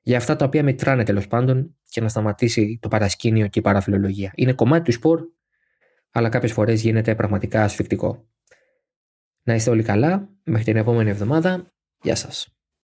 για 0.02 0.16
αυτά 0.16 0.36
τα 0.36 0.44
οποία 0.44 0.62
μετράνε 0.62 1.04
τέλος 1.04 1.28
πάντων 1.28 1.76
και 1.88 2.00
να 2.00 2.08
σταματήσει 2.08 2.78
το 2.82 2.88
παρασκήνιο 2.88 3.46
και 3.46 3.58
η 3.58 3.62
παραφιλολογία. 3.62 4.32
Είναι 4.34 4.52
κομμάτι 4.52 4.84
του 4.84 4.92
σπορ, 4.92 5.20
αλλά 6.10 6.28
κάποιες 6.28 6.52
φορές 6.52 6.80
γίνεται 6.82 7.14
πραγματικά 7.14 7.62
ασφικτικό. 7.62 8.28
Να 9.42 9.54
είστε 9.54 9.70
όλοι 9.70 9.82
καλά. 9.82 10.28
Μέχρι 10.44 10.64
την 10.64 10.76
επόμενη 10.76 11.10
εβδομάδα. 11.10 11.72
Γεια 12.02 12.14
σας. 12.14 12.56